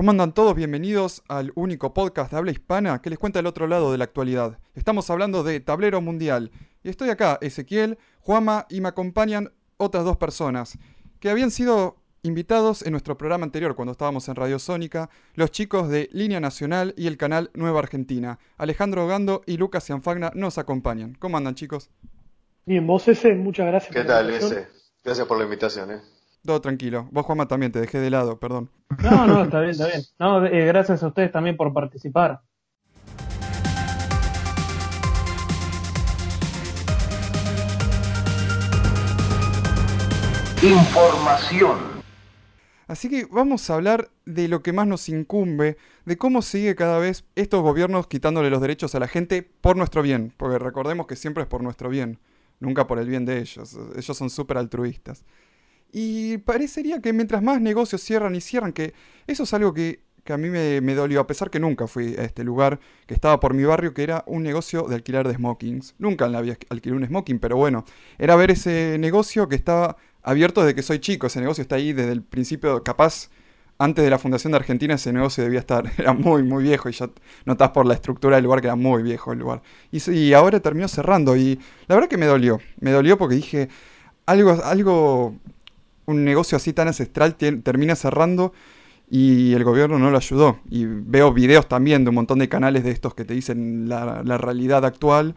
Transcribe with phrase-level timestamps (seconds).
[0.00, 0.54] ¿Cómo andan todos?
[0.54, 4.04] Bienvenidos al único podcast de habla hispana que les cuenta el otro lado de la
[4.04, 4.58] actualidad.
[4.74, 6.52] Estamos hablando de Tablero Mundial.
[6.82, 10.78] Y estoy acá, Ezequiel, Juama y me acompañan otras dos personas
[11.20, 15.90] que habían sido invitados en nuestro programa anterior cuando estábamos en Radio Sónica, los chicos
[15.90, 18.38] de Línea Nacional y el canal Nueva Argentina.
[18.56, 21.14] Alejandro Gando y Lucas Cianfagna nos acompañan.
[21.18, 21.90] ¿Cómo andan chicos?
[22.64, 23.94] Bien, vos ese, muchas gracias.
[23.94, 24.66] ¿Qué tal ese?
[25.04, 25.90] Gracias por la invitación.
[25.90, 26.00] ¿eh?
[26.44, 27.08] Todo tranquilo.
[27.10, 28.70] Vos, Juanma, también te dejé de lado, perdón.
[29.02, 30.02] No, no, está bien, está bien.
[30.18, 32.40] No, eh, gracias a ustedes también por participar.
[40.62, 41.78] Información.
[42.86, 46.98] Así que vamos a hablar de lo que más nos incumbe, de cómo sigue cada
[46.98, 51.16] vez estos gobiernos quitándole los derechos a la gente por nuestro bien, porque recordemos que
[51.16, 52.18] siempre es por nuestro bien,
[52.58, 55.24] nunca por el bien de ellos, ellos son súper altruistas.
[55.92, 58.94] Y parecería que mientras más negocios cierran y cierran, que
[59.26, 62.44] eso es algo que, a mí me, dolió, a pesar que nunca fui a este
[62.44, 65.96] lugar, que estaba por mi barrio, que era un negocio de alquiler de smokings.
[65.98, 67.84] Nunca la había alquilado un smoking, pero bueno,
[68.18, 71.26] era ver ese negocio que estaba abierto desde que soy chico.
[71.26, 73.28] Ese negocio está ahí desde el principio, capaz
[73.80, 76.92] antes de la fundación de Argentina ese negocio debía estar, era muy, muy viejo y
[76.92, 77.08] ya
[77.46, 79.62] notás por la estructura del lugar que era muy viejo el lugar.
[79.90, 83.68] Y, y, ahora terminó cerrando y la verdad que me dolió, me dolió porque dije,
[84.26, 85.34] algo, algo
[86.06, 88.52] un negocio así tan ancestral termina cerrando
[89.10, 90.60] y el gobierno no lo ayudó.
[90.70, 94.22] Y veo videos también de un montón de canales de estos que te dicen la,
[94.38, 95.34] realidad actual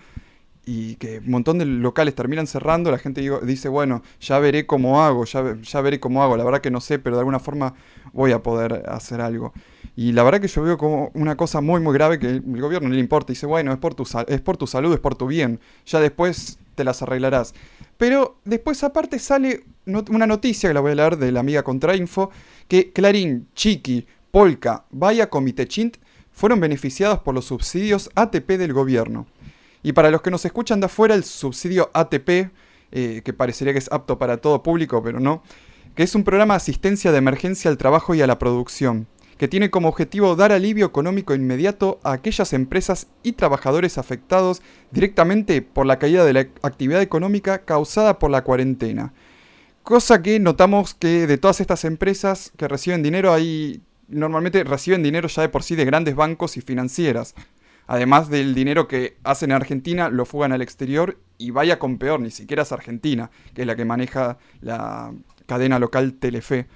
[0.65, 5.03] y que un montón de locales terminan cerrando, la gente dice, bueno, ya veré cómo
[5.03, 7.73] hago, ya, veré cómo hago, la verdad que no sé, pero de alguna forma
[8.13, 9.51] voy a poder hacer algo.
[9.95, 12.89] Y la verdad que yo veo como una cosa muy, muy grave que el gobierno
[12.89, 13.33] no le importa.
[13.33, 15.59] Dice, bueno, es por, tu, es por tu salud, es por tu bien.
[15.85, 17.53] Ya después te las arreglarás.
[17.97, 22.31] Pero después aparte sale una noticia que la voy a leer de la amiga Contrainfo,
[22.67, 25.29] que Clarín, Chiqui, Polka, Vaya
[25.67, 25.97] Chint
[26.31, 29.27] fueron beneficiados por los subsidios ATP del gobierno.
[29.83, 32.51] Y para los que nos escuchan de afuera, el subsidio ATP,
[32.91, 35.43] eh, que parecería que es apto para todo público, pero no,
[35.95, 39.47] que es un programa de asistencia de emergencia al trabajo y a la producción que
[39.47, 45.85] tiene como objetivo dar alivio económico inmediato a aquellas empresas y trabajadores afectados directamente por
[45.85, 49.13] la caída de la actividad económica causada por la cuarentena.
[49.83, 55.27] Cosa que notamos que de todas estas empresas que reciben dinero, ahí normalmente reciben dinero
[55.27, 57.35] ya de por sí de grandes bancos y financieras.
[57.85, 62.21] Además del dinero que hacen en Argentina, lo fugan al exterior y vaya con peor,
[62.21, 65.13] ni siquiera es Argentina, que es la que maneja la
[65.45, 66.67] cadena local Telefe.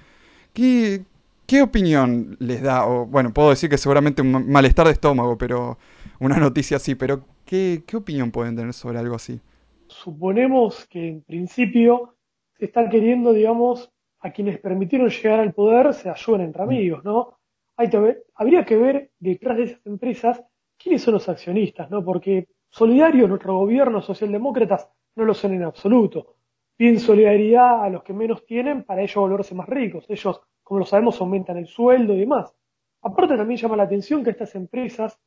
[0.52, 1.02] ¿Qué,
[1.48, 2.86] ¿Qué opinión les da?
[2.86, 5.78] O, bueno, puedo decir que seguramente un malestar de estómago, pero
[6.20, 9.40] una noticia así, pero ¿qué, opinión pueden tener sobre algo así?
[9.86, 12.14] Suponemos que en principio
[12.58, 16.66] se están queriendo, digamos, a quienes permitieron llegar al poder se ayuden entre mm.
[16.66, 17.38] amigos, ¿no?
[17.76, 17.90] Hay
[18.34, 20.42] habría que ver detrás de esas empresas
[20.76, 22.04] quiénes son los accionistas, ¿no?
[22.04, 26.34] Porque solidarios nuestro gobierno, socialdemócratas, no lo son en absoluto.
[26.76, 30.04] Piden solidaridad a los que menos tienen para ellos volverse más ricos.
[30.08, 32.54] Ellos como lo sabemos, aumentan el sueldo y demás.
[33.00, 35.18] Aparte también llama la atención que estas empresas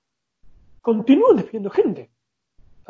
[0.82, 2.12] continúan despidiendo gente.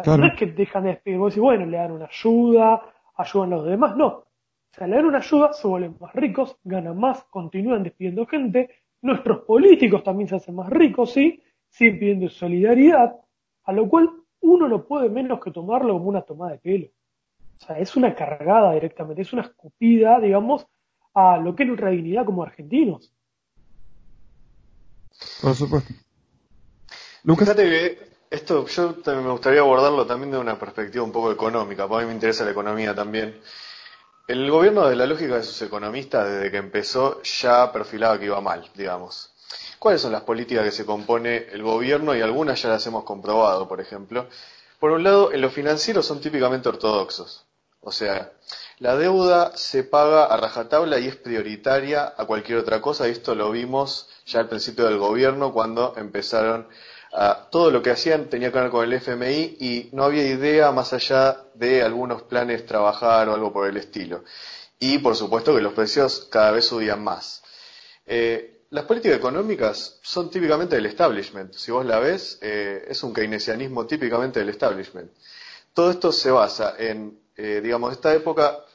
[0.06, 2.82] No es que dejan de despedir, vos decís, bueno, le dan una ayuda,
[3.16, 4.26] ayudan a los demás, no.
[4.72, 8.70] O sea, le dan una ayuda, se vuelven más ricos, ganan más, continúan despidiendo gente,
[9.02, 13.16] nuestros políticos también se hacen más ricos, sí, siguen pidiendo solidaridad,
[13.64, 16.88] a lo cual uno no puede menos que tomarlo como una tomada de pelo.
[17.62, 20.66] O sea, es una cargada directamente, es una escupida, digamos,
[21.14, 23.14] a lo que es nuestra dignidad como argentinos.
[25.42, 25.94] Por supuesto.
[27.24, 27.50] Lucas.
[27.50, 27.98] Fíjate que
[28.32, 32.06] esto yo también me gustaría abordarlo también de una perspectiva un poco económica, porque a
[32.06, 33.36] mí me interesa la economía también.
[34.32, 38.40] El gobierno, de la lógica de sus economistas, desde que empezó, ya perfilaba que iba
[38.40, 39.34] mal, digamos.
[39.78, 42.16] ¿Cuáles son las políticas que se compone el gobierno?
[42.16, 44.28] Y algunas ya las hemos comprobado, por ejemplo.
[44.80, 47.46] Por un lado, en lo financiero son típicamente ortodoxos.
[47.82, 48.32] O sea,
[48.80, 53.10] la deuda se paga a rajatabla y es prioritaria a cualquier otra cosa.
[53.10, 56.70] Esto lo vimos ya al principio del gobierno cuando empezaron
[57.50, 60.94] todo lo que hacían tenía que ver con el FMI y no había idea más
[60.94, 64.24] allá de algunos planes trabajar o algo por el estilo.
[64.80, 67.44] Y por supuesto que los precios cada vez subían más.
[68.06, 71.54] Eh, las políticas económicas son típicamente del establishment.
[71.54, 75.12] Si vos la ves, eh, es un keynesianismo típicamente del establishment.
[75.74, 78.66] Todo esto se basa en eh, digamos, esta época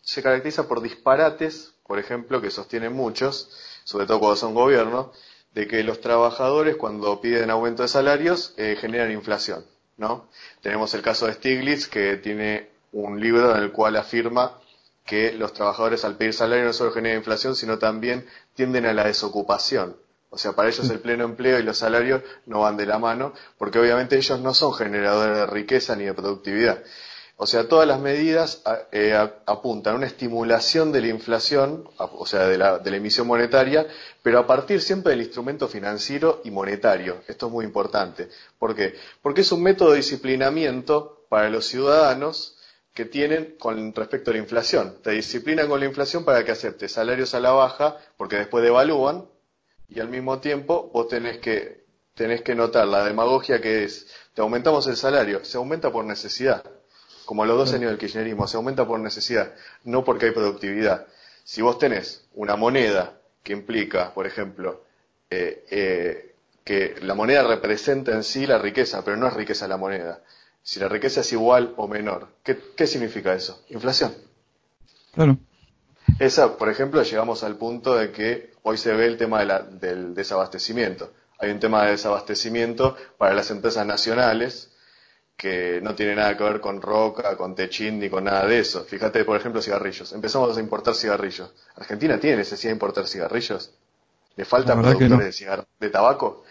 [0.00, 3.50] se caracteriza por disparates, por ejemplo, que sostienen muchos,
[3.84, 5.08] sobre todo cuando son gobiernos,
[5.54, 9.64] de que los trabajadores cuando piden aumento de salarios eh, generan inflación,
[9.96, 10.28] ¿no?
[10.62, 14.58] Tenemos el caso de Stiglitz que tiene un libro en el cual afirma
[15.04, 19.04] que los trabajadores al pedir salario no solo generan inflación, sino también tienden a la
[19.04, 19.96] desocupación,
[20.30, 23.32] O sea, para ellos el pleno empleo y los salarios no van de la mano,
[23.56, 26.84] porque obviamente ellos no son generadores de riqueza ni de productividad.
[27.40, 29.14] O sea, todas las medidas eh,
[29.46, 33.86] apuntan a una estimulación de la inflación, o sea, de la, de la, emisión monetaria,
[34.24, 37.22] pero a partir siempre del instrumento financiero y monetario.
[37.28, 38.28] Esto es muy importante.
[38.58, 38.96] ¿Por qué?
[39.22, 42.58] Porque es un método de disciplinamiento para los ciudadanos
[42.92, 44.96] que tienen con respecto a la inflación.
[45.00, 49.28] Te disciplinan con la inflación para que aceptes salarios a la baja, porque después devalúan,
[49.88, 54.40] y al mismo tiempo vos tenés que, tenés que notar la demagogia que es, te
[54.40, 56.77] aumentamos el salario, se aumenta por necesidad
[57.28, 59.52] como los dos años del kirchnerismo, se aumenta por necesidad,
[59.84, 61.06] no porque hay productividad.
[61.44, 64.82] Si vos tenés una moneda que implica, por ejemplo,
[65.28, 66.34] eh, eh,
[66.64, 70.22] que la moneda representa en sí la riqueza, pero no es riqueza la moneda.
[70.62, 73.62] Si la riqueza es igual o menor, ¿qué, significa eso?
[73.68, 74.14] Inflación.
[75.12, 75.36] Claro.
[76.18, 81.12] Esa, por ejemplo, llegamos al punto de que hoy se ve el tema del desabastecimiento.
[81.38, 84.67] Hay un tema de desabastecimiento para las empresas nacionales,
[85.38, 88.84] que no tiene nada que ver con roca, con techín ni con nada de eso.
[88.84, 90.12] Fíjate, por ejemplo, cigarrillos.
[90.12, 91.50] Empezamos a importar cigarrillos.
[91.76, 93.72] ¿Argentina tiene necesidad de importar cigarrillos?
[94.36, 96.44] ¿Le faltan productores de, de tabaco?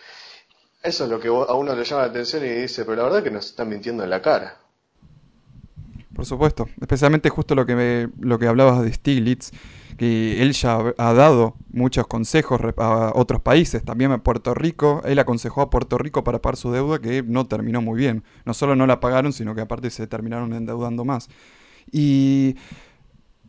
[0.81, 3.19] Eso es lo que a uno le llama la atención y dice, pero la verdad
[3.19, 4.57] es que nos están mintiendo en la cara.
[6.17, 9.51] Por supuesto, especialmente justo lo que, lo que hablabas de Stiglitz,
[9.99, 15.19] que él ya ha dado muchos consejos a otros países, también a Puerto Rico, él
[15.19, 18.75] aconsejó a Puerto Rico para pagar su deuda que no terminó muy bien, no solo
[18.75, 21.29] no la pagaron, sino que aparte se terminaron endeudando más.
[21.91, 22.55] Y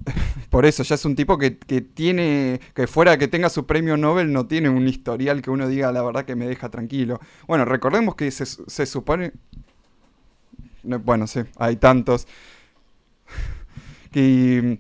[0.50, 4.30] por eso ya es un tipo que, tiene, que fuera que tenga su premio Nobel,
[4.30, 7.18] no tiene un historial que uno diga la verdad que me deja tranquilo.
[7.46, 9.32] Bueno, recordemos que se supone...
[10.82, 12.26] Bueno, sí, hay tantos.
[14.12, 14.78] que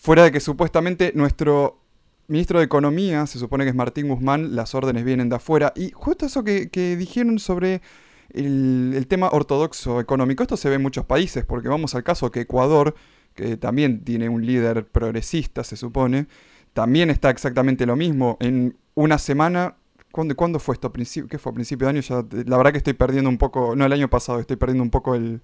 [0.00, 1.82] Fuera de que supuestamente nuestro
[2.26, 5.74] ministro de Economía, se supone que es Martín Guzmán, las órdenes vienen de afuera.
[5.76, 7.82] Y justo eso que, dijeron sobre
[8.30, 12.40] el, tema ortodoxo económico, esto se ve en muchos países, porque vamos al caso que
[12.40, 12.94] Ecuador,
[13.34, 16.28] que también tiene un líder progresista, se supone,
[16.72, 18.38] también está exactamente lo mismo.
[18.40, 19.76] En una semana
[20.12, 20.90] ¿Cuándo, ¿Cuándo, fue esto?
[20.90, 21.52] ¿Qué fue?
[21.52, 22.00] ¿A principio de año?
[22.00, 24.90] Ya, la verdad que estoy perdiendo un poco, no el año pasado, estoy perdiendo un
[24.90, 25.42] poco el,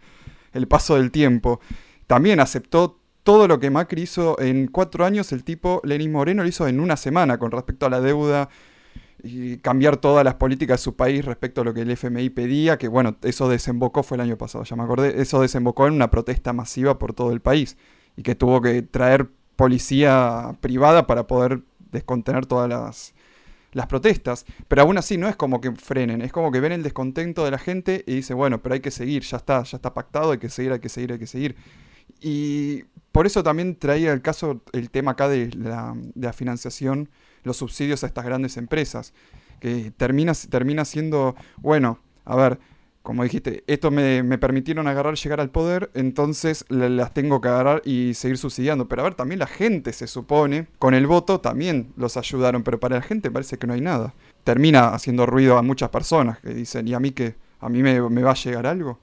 [0.55, 1.61] el paso del tiempo.
[2.07, 6.49] También aceptó todo lo que Macri hizo en cuatro años, el tipo Lenín Moreno lo
[6.49, 8.49] hizo en una semana con respecto a la deuda
[9.23, 12.79] y cambiar todas las políticas de su país respecto a lo que el FMI pedía,
[12.79, 16.11] que bueno, eso desembocó, fue el año pasado, ya me acordé, eso desembocó en una
[16.11, 17.77] protesta masiva por todo el país
[18.17, 23.15] y que tuvo que traer policía privada para poder descontener todas las,
[23.73, 26.83] las protestas, pero aún así no es como que frenen, es como que ven el
[26.83, 29.93] descontento de la gente y dicen, bueno, pero hay que seguir, ya está, ya está
[29.93, 31.57] pactado, hay que seguir, hay que seguir, hay que seguir.
[32.21, 37.09] Y por eso también traía el caso, el tema acá de la, financiación,
[37.45, 39.15] los subsidios a estas grandes empresas,
[39.59, 42.59] que termina, termina siendo, bueno, a ver,
[43.01, 48.13] como dijiste, esto me, permitieron agarrar, llegar al poder, entonces las tengo que agarrar y
[48.13, 48.87] seguir subsidiando.
[48.87, 52.81] Pero a ver, también la gente se supone, con el voto también los ayudaron, pero
[52.81, 54.13] para la gente parece que no hay nada.
[54.45, 57.37] Termina haciendo ruido a muchas personas que dicen, ¿y a mí qué?
[57.61, 58.99] ¿A mí me, me va a llegar algo?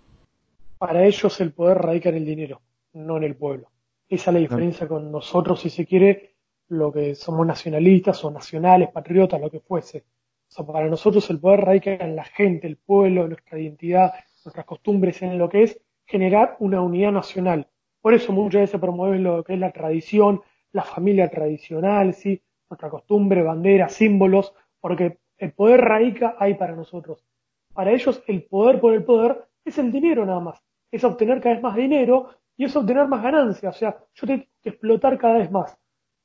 [0.77, 2.61] Para ellos el poder radica en el dinero
[2.93, 3.69] no en el pueblo.
[4.07, 6.35] Esa es la diferencia con nosotros, si se quiere,
[6.69, 10.05] lo que somos nacionalistas o nacionales, patriotas, lo que fuese.
[10.49, 14.13] O sea, para nosotros el poder radica en la gente, el pueblo, nuestra identidad,
[14.45, 17.67] nuestras costumbres, en lo que es generar una unidad nacional.
[18.01, 22.41] Por eso muchas veces promueven lo que es la tradición, la familia tradicional, ¿sí?
[22.69, 27.25] nuestra costumbre, banderas, símbolos, porque el poder radica ahí para nosotros.
[27.73, 31.55] Para ellos el poder por el poder es el dinero nada más, es obtener cada
[31.55, 33.75] vez más dinero y es obtener más ganancias.
[33.75, 35.77] O sea, yo tengo que explotar cada vez más.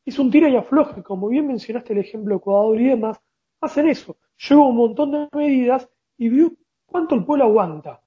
[0.05, 3.21] Es un tira y afloje, como bien mencionaste el ejemplo de Ecuador y demás,
[3.61, 4.17] hacen eso.
[4.49, 6.53] Llevo un montón de medidas y veo
[6.87, 8.01] cuánto el pueblo aguanta.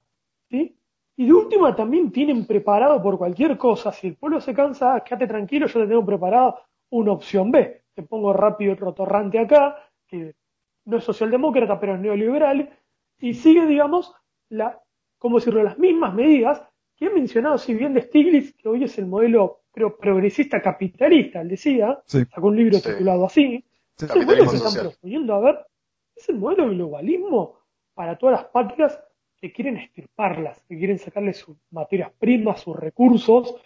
[0.50, 0.76] ¿sí?
[1.16, 3.92] Y de última también tienen preparado por cualquier cosa.
[3.92, 6.58] Si el pueblo se cansa, quédate tranquilo, yo te tengo preparado
[6.90, 7.82] una opción B.
[7.94, 9.76] Te pongo rápido otro torrante acá,
[10.06, 10.34] que
[10.86, 12.70] no es socialdemócrata, pero es neoliberal,
[13.18, 14.14] y sigue, digamos,
[14.48, 14.80] la,
[15.18, 16.62] como decirlo, las mismas medidas
[17.02, 21.48] y he mencionado, si bien de Stiglitz, que hoy es el modelo, progresista capitalista, él
[21.48, 23.64] decía, sacó un libro titulado así,
[23.98, 25.66] es el modelo que están proponiendo, a ver,
[26.14, 27.58] es el modelo del globalismo
[27.92, 29.02] para todas las patrias
[29.36, 33.56] que quieren estirparlas, que quieren sacarle sus materias primas, sus recursos,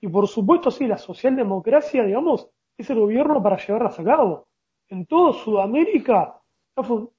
[0.00, 4.48] y por supuesto, sí, la socialdemocracia, digamos, es el gobierno para llevarlas a cabo.
[4.88, 6.40] En toda Sudamérica,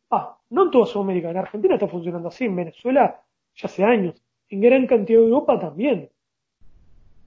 [0.09, 3.21] ah, no en toda Sudamérica, en Argentina está funcionando así, en Venezuela
[3.53, 4.19] ya hace años
[4.50, 6.10] en gran cantidad de Europa también.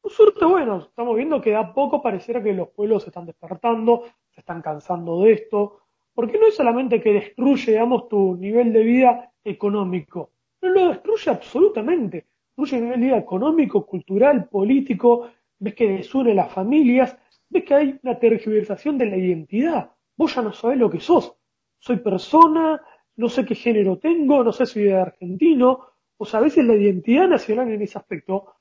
[0.04, 4.40] Suerte, bueno, estamos viendo que a poco pareciera que los pueblos se están despertando, se
[4.40, 5.78] están cansando de esto.
[6.12, 11.30] Porque no es solamente que destruye, digamos, tu nivel de vida económico, no lo destruye
[11.30, 12.26] absolutamente.
[12.48, 17.16] Destruye el nivel de vida económico, cultural, político, ves que desune las familias,
[17.48, 19.90] ves que hay una tergiversación de la identidad.
[20.16, 21.34] Vos ya no sabés lo que sos.
[21.78, 22.80] Soy persona,
[23.16, 25.86] no sé qué género tengo, no sé si soy argentino.
[26.22, 28.54] O sea, a veces la identidad nacional en ese aspecto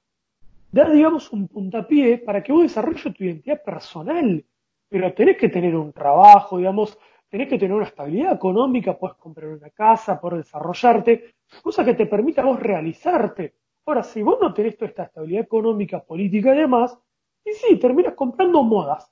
[0.72, 4.44] da, digamos, un puntapié para que vos desarrolles tu identidad personal.
[4.90, 6.98] Pero tenés que tener un trabajo, digamos,
[7.30, 12.08] tenés que tener una estabilidad económica, puedes comprar una casa, poder desarrollarte, cosa que te
[12.08, 13.54] permita vos realizarte.
[13.86, 16.98] Ahora, si vos no tenés toda esta estabilidad económica, política y demás,
[17.46, 19.08] y sí, terminas comprando modas.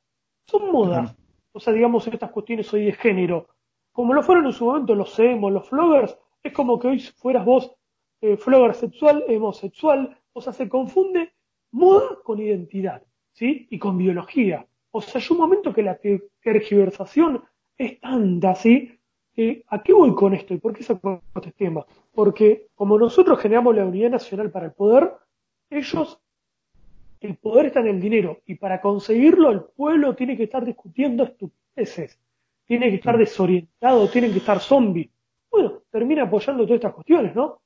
[0.48, 1.16] Son modas.
[1.52, 3.48] O sea, digamos, estas cuestiones hoy de género.
[3.92, 7.46] Como lo fueron en su momento los emos, los floggers, es como que hoy fueras
[7.46, 7.76] vos
[8.22, 8.38] eh,
[8.74, 10.18] sexual, homosexual.
[10.34, 11.32] O sea, se confunde
[11.72, 13.68] moda con identidad, ¿sí?
[13.70, 14.66] Y con biología.
[14.92, 16.00] O sea, hay un momento que la
[16.42, 17.44] tergiversación
[17.78, 19.00] es tanta, ¿sí?
[19.68, 21.86] ¿A qué voy con esto y por qué saco este tema?
[22.14, 25.14] Porque como nosotros generamos la unidad nacional para el poder,
[25.70, 26.20] ellos,
[27.22, 31.24] el poder está en el dinero y para conseguirlo el pueblo tiene que estar discutiendo
[31.24, 32.20] estupideces,
[32.66, 35.10] tiene que estar desorientado, tiene que estar zombie.
[35.50, 37.62] Bueno, termina apoyando todas estas cuestiones, ¿no?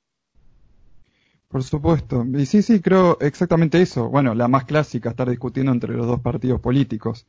[1.54, 2.26] Por supuesto.
[2.34, 4.10] Y sí, sí, creo exactamente eso.
[4.10, 7.28] Bueno, la más clásica, estar discutiendo entre los dos partidos políticos.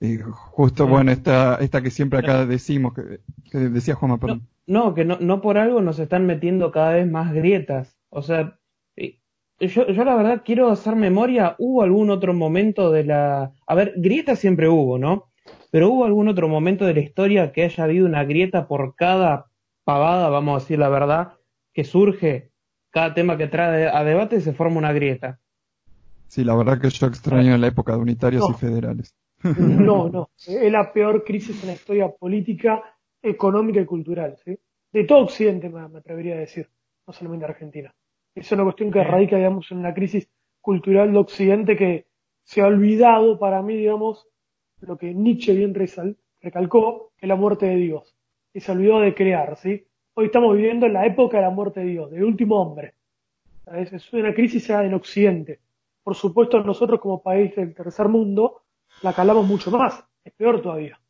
[0.00, 4.48] Y justo, bueno, esta, esta que siempre acá decimos, que, decía Juanma, perdón.
[4.66, 7.98] No, que no, no por algo nos están metiendo cada vez más grietas.
[8.08, 8.58] O sea,
[8.96, 13.52] yo, yo la verdad quiero hacer memoria, ¿hubo algún otro momento de la...
[13.66, 15.26] A ver, grietas siempre hubo, ¿no?
[15.70, 19.50] Pero ¿hubo algún otro momento de la historia que haya habido una grieta por cada
[19.84, 21.34] pavada, vamos a decir la verdad,
[21.74, 22.53] que surge?
[22.94, 25.40] Cada tema que trae a debate se forma una grieta.
[26.28, 29.16] Sí, la verdad que yo extraño la época de unitarios y federales.
[29.42, 30.30] No, no.
[30.46, 32.84] Es la peor crisis en la historia política,
[33.20, 34.36] económica y cultural.
[34.44, 34.56] ¿sí?
[34.92, 36.70] De todo Occidente, me, atrevería a decir,
[37.04, 37.92] no solamente Argentina.
[38.32, 42.06] Es una cuestión que radica, digamos, en una crisis cultural de Occidente que
[42.44, 44.28] se ha olvidado para mí, digamos,
[44.78, 45.74] lo que Nietzsche bien
[46.40, 48.16] recalcó, que es la muerte de Dios.
[48.52, 49.84] Y se olvidó de crear, ¿sí?
[50.16, 52.94] Hoy estamos viviendo en la época de la muerte de Dios, del último hombre.
[53.66, 55.58] Es una crisis en Occidente.
[56.04, 58.62] Por supuesto, nosotros como país del tercer mundo
[59.02, 61.00] la calamos mucho más, es peor todavía.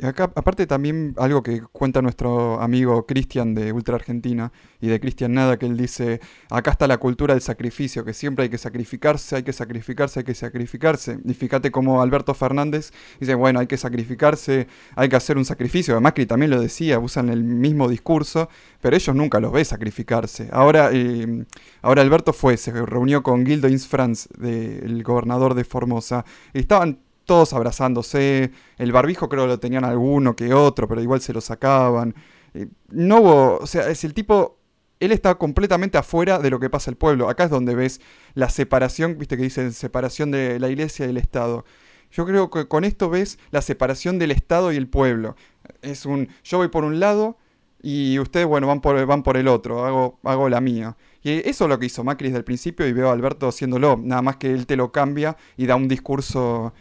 [0.00, 5.34] Acá, aparte también algo que cuenta nuestro amigo Cristian de Ultra Argentina y de Cristian
[5.34, 9.36] Nada, que él dice, acá está la cultura del sacrificio, que siempre hay que sacrificarse,
[9.36, 11.18] hay que sacrificarse, hay que sacrificarse.
[11.22, 16.00] Y fíjate como Alberto Fernández dice, bueno, hay que sacrificarse, hay que hacer un sacrificio.
[16.00, 18.48] Macri también lo decía, usan el mismo discurso,
[18.80, 20.48] pero ellos nunca los ve sacrificarse.
[20.52, 21.44] Ahora, eh,
[21.82, 27.52] ahora Alberto fue, se reunió con Gildo Insfranz, el gobernador de Formosa, y estaban todos
[27.52, 32.14] abrazándose, el barbijo creo lo tenían alguno que otro, pero igual se lo sacaban.
[32.54, 34.58] Eh, no hubo, o sea, es el tipo,
[35.00, 37.28] él está completamente afuera de lo que pasa el pueblo.
[37.28, 38.00] Acá es donde ves
[38.34, 41.64] la separación, viste que dicen separación de la iglesia y el Estado.
[42.12, 45.34] Yo creo que con esto ves la separación del Estado y el pueblo.
[45.80, 47.38] Es un, yo voy por un lado
[47.82, 50.96] y ustedes, bueno, van por, van por el otro, hago, hago la mía.
[51.22, 53.98] Y eso es lo que hizo Macri desde el principio y veo a Alberto haciéndolo,
[54.00, 56.72] nada más que él te lo cambia y da un discurso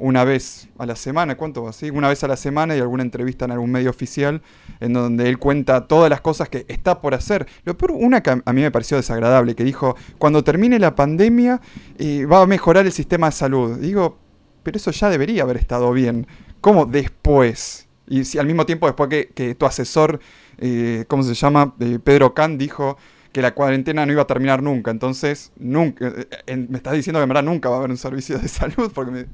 [0.00, 1.72] una vez a la semana, ¿cuánto va?
[1.92, 4.42] Una vez a la semana y alguna entrevista en algún medio oficial
[4.80, 7.46] en donde él cuenta todas las cosas que está por hacer.
[7.64, 11.60] Lo peor, una que a mí me pareció desagradable, que dijo, cuando termine la pandemia
[11.98, 13.78] eh, va a mejorar el sistema de salud.
[13.78, 14.18] Digo,
[14.62, 16.26] pero eso ya debería haber estado bien.
[16.60, 17.86] ¿Cómo después?
[18.08, 20.18] Y si al mismo tiempo después que, tu asesor,
[20.58, 21.74] eh, ¿cómo se llama?
[21.78, 22.96] Eh, Pedro Can dijo
[23.32, 24.90] que la cuarentena no iba a terminar nunca.
[24.90, 26.12] Entonces, nunca,
[26.46, 29.10] me estás diciendo que en verdad nunca va a haber un servicio de salud, porque
[29.12, 29.26] me,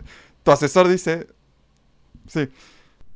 [0.46, 1.26] tu asesor dice.
[2.28, 2.48] Sí.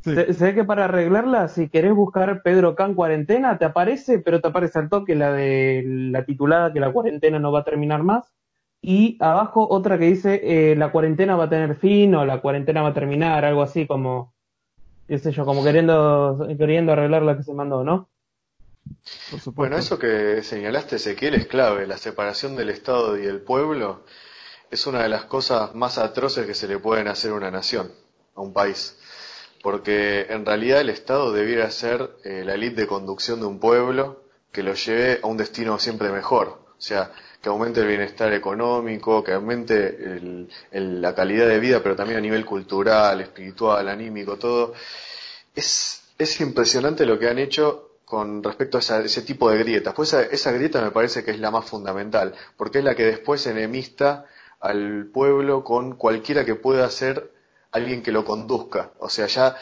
[0.02, 4.80] Sé que para arreglarla, si querés buscar Pedro Can cuarentena, te aparece, pero te aparece
[4.80, 8.34] al toque la de la titulada que la cuarentena no va a terminar más.
[8.82, 12.82] Y abajo otra que dice eh, la cuarentena va a tener fin o la cuarentena
[12.82, 14.34] va a terminar, algo así como,
[15.06, 18.08] qué sé yo, como queriendo, queriendo arreglar la que se mandó, ¿no?
[19.54, 24.02] Bueno, eso que señalaste, Ezequiel, es clave, la separación del Estado y el pueblo
[24.70, 27.92] es una de las cosas más atroces que se le pueden hacer a una nación,
[28.34, 28.96] a un país.
[29.62, 34.22] Porque en realidad el Estado debiera ser eh, la elite de conducción de un pueblo
[34.52, 36.48] que lo lleve a un destino siempre mejor.
[36.48, 37.12] O sea,
[37.42, 42.44] que aumente el bienestar económico, que aumente la calidad de vida, pero también a nivel
[42.44, 44.72] cultural, espiritual, anímico, todo.
[45.54, 49.94] Es, es impresionante lo que han hecho con respecto a ese tipo de grietas.
[49.94, 53.04] Pues esa, esa, grieta me parece que es la más fundamental, porque es la que
[53.04, 54.26] después enemista
[54.60, 57.32] al pueblo con cualquiera que pueda ser
[57.72, 58.90] alguien que lo conduzca.
[58.98, 59.56] O sea, ya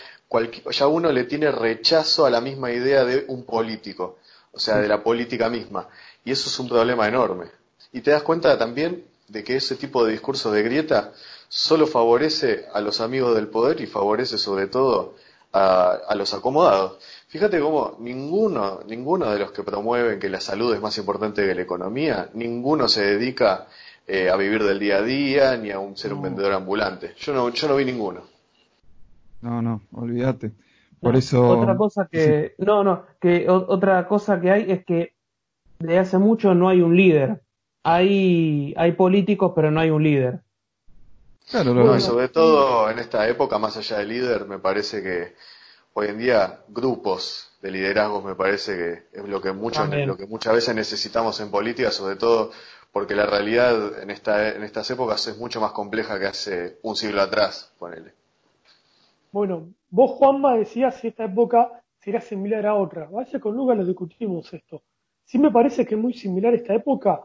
[0.70, 4.18] ya uno le tiene rechazo a la misma idea de un político,
[4.52, 5.88] o sea, de la política misma.
[6.24, 7.46] Y eso es un problema enorme.
[7.92, 11.12] Y te das cuenta también de que ese tipo de discurso de grieta
[11.48, 15.14] solo favorece a los amigos del poder y favorece sobre todo
[15.52, 16.98] a, los acomodados.
[17.28, 21.54] Fíjate cómo ninguno, ninguno de los que promueven que la salud es más importante que
[21.54, 23.66] la economía, ninguno se dedica
[24.08, 27.14] eh, a vivir del día a día ni a un, ser un vendedor ambulante.
[27.18, 28.22] Yo no, yo no vi ninguno.
[29.42, 30.52] No, no, olvídate.
[30.98, 31.46] Por eso.
[31.46, 32.54] Otra cosa que.
[32.58, 35.12] No, no, que otra cosa que hay es que
[35.78, 37.42] de hace mucho no hay un líder.
[37.84, 40.40] Hay, hay políticos, pero no hay un líder.
[41.50, 45.34] Claro, sobre todo en esta época, más allá del líder, me parece que
[45.94, 49.52] hoy en día grupos de liderazgos me parece que es lo que,
[50.06, 52.52] lo que muchas veces necesitamos en política, sobre todo
[52.92, 56.96] porque la realidad en, esta, en estas épocas es mucho más compleja que hace un
[56.96, 58.12] siglo atrás, ponele.
[59.30, 63.06] Bueno, vos, Juanma, decías si esta época será similar a otra.
[63.10, 64.82] Vaya con Lucas lo discutimos esto.
[65.24, 67.20] Sí me parece que es muy similar esta época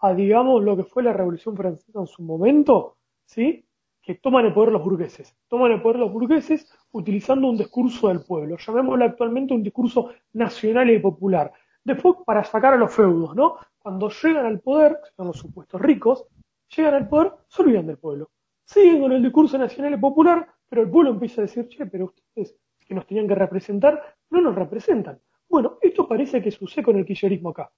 [0.00, 3.64] a, digamos, lo que fue la Revolución Francesa en su momento, ¿sí?
[4.02, 5.36] Que toman el poder los burgueses.
[5.48, 8.56] Toman el poder los burgueses utilizando un discurso del pueblo.
[8.56, 11.52] Llamémoslo actualmente un discurso nacional y popular.
[11.84, 13.56] Después, para sacar a los feudos, ¿no?
[13.78, 16.26] Cuando llegan al poder, que son los supuestos ricos,
[16.74, 18.30] llegan al poder, se olvidan del pueblo.
[18.64, 22.06] Siguen con el discurso nacional y popular, pero el pueblo empieza a decir, che, pero
[22.06, 25.20] ustedes que nos tenían que representar, no nos representan.
[25.48, 27.70] Bueno, esto parece que sucede con el kirchnerismo acá.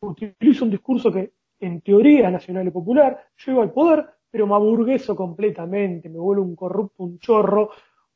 [0.00, 5.16] Utiliza un discurso que, en teoría nacional y popular, llego al poder, pero me aburgueso
[5.16, 7.70] completamente, me vuelvo un corrupto, un chorro,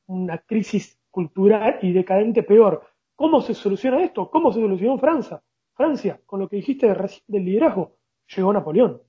[0.07, 2.83] una crisis cultural y decadente peor.
[3.19, 4.31] ¿Cómo se soluciona esto?
[4.31, 5.43] ¿Cómo se solucionó Francia?
[5.75, 7.97] Francia, con lo que dijiste del liderazgo,
[8.33, 9.03] llegó Napoleón.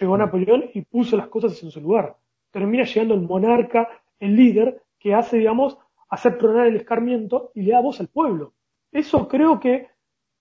[0.00, 2.16] Llegó Napoleón y puso las cosas en su lugar.
[2.50, 3.86] Termina llegando el monarca,
[4.18, 5.76] el líder, que hace, digamos,
[6.08, 8.54] hacer tronar el escarmiento y le da voz al pueblo.
[8.90, 9.88] Eso creo que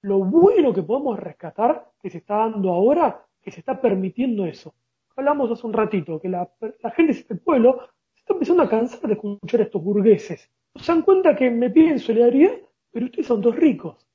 [0.02, 4.74] lo bueno que podemos rescatar que se está dando ahora, que se está permitiendo eso.
[5.18, 6.50] Hablamos hace un ratito, que la,
[6.96, 7.82] gente del pueblo
[8.14, 10.50] se está empezando a cansar de escuchar a estos burgueses.
[10.76, 12.54] Se dan cuenta que me piden solidaridad,
[12.92, 14.06] pero ustedes son todos ricos.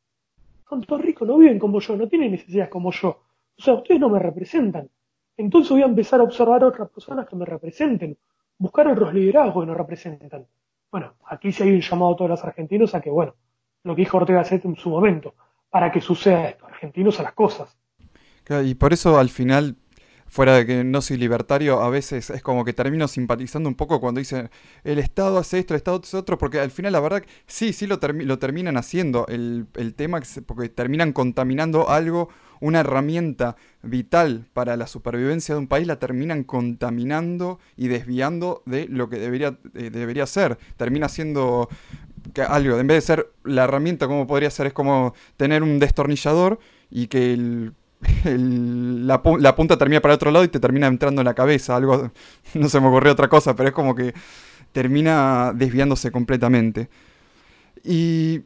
[0.69, 3.09] Son todos ricos, no viven como yo, no tienen necesidades como yo.
[3.57, 4.89] O sea, ustedes no me representan.
[5.37, 8.17] Entonces voy a empezar a observar a otras personas que me representen,
[8.59, 10.47] buscar otros liderazgos que nos representan.
[10.91, 13.35] Bueno, aquí se hay un llamado a todos los argentinos a que, bueno,
[13.83, 15.35] lo que dijo Ortega Set en su momento,
[15.69, 17.77] para que suceda esto, argentinos a las cosas.
[18.65, 19.77] y por eso al final,
[20.35, 24.01] fuera de que no soy libertario, a veces es como que termino simpatizando un poco
[24.01, 24.51] cuando dicen
[24.83, 27.87] el Estado hace esto, el Estado hace otro, porque al final la verdad sí, sí
[27.87, 29.27] lo, lo terminan haciendo.
[29.29, 35.69] El, el tema, porque terminan contaminando algo, una herramienta vital para la supervivencia de un
[35.69, 40.59] país, la terminan contaminando y desviando de lo que debería, eh, debería ser.
[40.77, 41.69] Termina siendo
[42.33, 45.79] que algo, en vez de ser la herramienta como podría ser, es como tener un
[45.79, 46.59] destornillador
[46.91, 47.71] y que
[48.25, 49.23] la,
[49.55, 52.11] punta termina para el otro lado y te termina entrando en la cabeza, algo,
[52.55, 54.15] no se me ocurrió otra cosa, pero es como que
[54.73, 56.89] termina desviándose completamente.
[57.83, 58.43] Y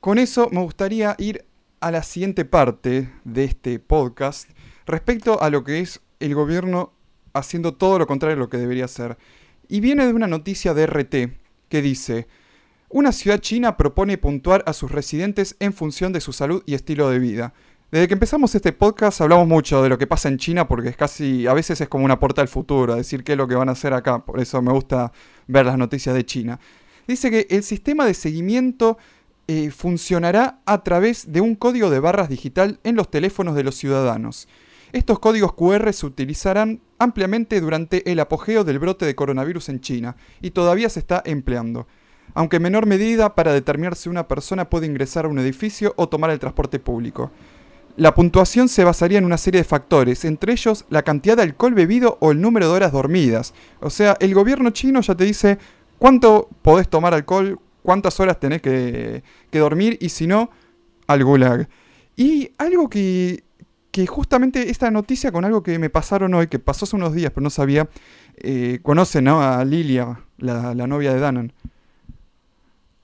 [0.00, 1.44] con eso me gustaría ir
[1.80, 4.50] a la siguiente parte de este podcast
[4.86, 6.92] respecto a lo que es el gobierno
[7.34, 9.16] haciendo todo lo contrario de lo que debería hacer.
[9.68, 11.14] Y viene de una noticia de RT
[11.68, 12.26] que dice,
[12.88, 17.10] una ciudad china propone puntuar a sus residentes en función de su salud y estilo
[17.10, 17.52] de vida.
[17.90, 20.96] Desde que empezamos este podcast hablamos mucho de lo que pasa en China porque es
[20.96, 23.70] casi, a veces es como una puerta al futuro, decir qué es lo que van
[23.70, 25.10] a hacer acá, por eso me gusta
[25.46, 26.60] ver las noticias de China.
[27.06, 28.98] Dice que el sistema de seguimiento
[29.46, 33.74] eh, funcionará a través de un código de barras digital en los teléfonos de los
[33.76, 34.48] ciudadanos.
[34.92, 40.16] Estos códigos QR se utilizarán ampliamente durante el apogeo del brote de coronavirus en China
[40.42, 41.86] y todavía se está empleando
[42.34, 46.10] aunque en menor medida para determinar si una persona puede ingresar a un edificio o
[46.10, 47.30] tomar el transporte público.
[47.98, 51.74] La puntuación se basaría en una serie de factores, entre ellos la cantidad de alcohol
[51.74, 53.54] bebido o el número de horas dormidas.
[53.80, 55.58] O sea, el gobierno chino ya te dice
[55.98, 60.48] cuánto podés tomar alcohol, cuántas horas tenés que, dormir y si no,
[61.08, 61.68] al gulag.
[62.14, 63.42] Y algo que,
[63.90, 67.32] que, justamente esta noticia con algo que me pasaron hoy, que pasó hace unos días
[67.34, 67.88] pero no sabía,
[68.36, 69.42] eh, conoce ¿no?
[69.42, 71.52] a Lilia, la, la novia de Danan.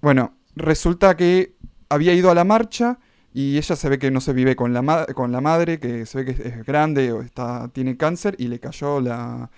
[0.01, 1.57] Bueno, resulta que
[1.89, 3.01] había ido a la marcha
[3.35, 6.19] y ella se ve que no se vive con la, con la madre, que se
[6.23, 9.51] ve que es grande o está, tiene cáncer y le cayó la,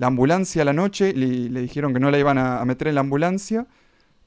[0.00, 3.02] ambulancia a la noche, le, le, dijeron que no la iban a, meter en la
[3.02, 3.66] ambulancia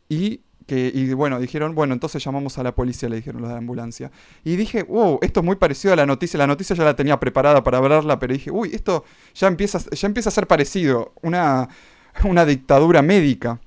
[0.08, 3.56] y que, y bueno, dijeron, bueno, entonces llamamos a la policía, le dijeron los de
[3.56, 4.12] la ambulancia.
[4.44, 7.20] Y dije, wow, esto es muy parecido a la noticia, la noticia ya la tenía
[7.20, 11.70] preparada para hablarla, pero dije, uy, esto ya empieza, ya empieza a ser parecido, una,
[12.24, 13.60] una dictadura médica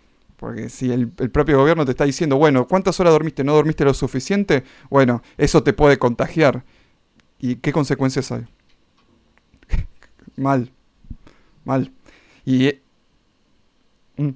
[0.44, 3.42] Porque si el, propio gobierno te está diciendo, bueno, ¿cuántas horas dormiste?
[3.44, 4.62] ¿No dormiste lo suficiente?
[4.90, 6.64] Bueno, eso te puede contagiar.
[7.38, 8.44] ¿Y qué consecuencias hay?
[10.36, 10.70] Mal.
[11.64, 11.90] Mal.
[12.44, 12.66] Y...
[12.66, 12.82] Eh,
[14.18, 14.30] mm.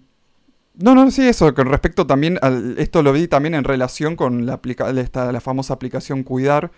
[0.77, 4.47] No, no, sí, eso, con respecto también, al, esto lo vi también en relación con
[4.47, 4.59] la,
[5.31, 6.71] la famosa aplicación Cuidar,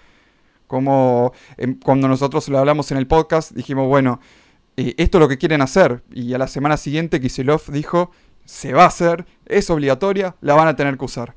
[0.67, 4.19] como em, cuando nosotros lo hablamos en el podcast, dijimos, bueno,
[4.77, 8.11] eh, esto es lo que quieren hacer, y a la semana siguiente Kisilov dijo,
[8.45, 11.35] se va a hacer, es obligatoria, la van a tener que usar.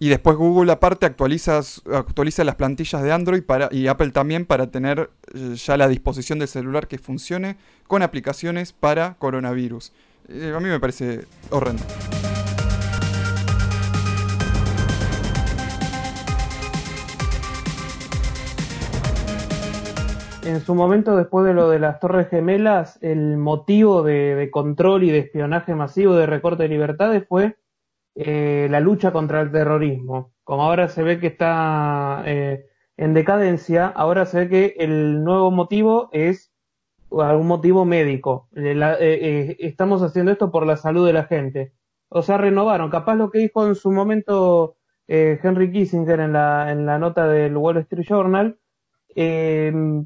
[0.00, 1.60] Y después Google aparte actualiza,
[1.92, 6.38] actualiza las plantillas de Android para, y Apple también para tener eh, ya la disposición
[6.38, 7.56] del celular que funcione
[7.88, 9.92] con aplicaciones para coronavirus.
[10.28, 11.82] Eh, a mí me parece horrendo.
[20.48, 25.10] En su momento, después de lo de las Torres Gemelas, el motivo de control y
[25.10, 27.58] de espionaje masivo de recorte de libertades fue
[28.14, 30.32] eh, la lucha contra el terrorismo.
[30.44, 32.64] Como ahora se ve que está eh,
[32.96, 36.50] en decadencia, ahora se ve que el nuevo motivo es
[37.10, 38.48] algún motivo médico.
[38.56, 41.74] Eh, estamos haciendo esto por la salud de la gente.
[42.08, 42.88] O sea, renovaron.
[42.88, 44.76] Capaz lo que dijo en su momento
[45.08, 48.58] Henry Kissinger en la, en la nota del Wall Street Journal,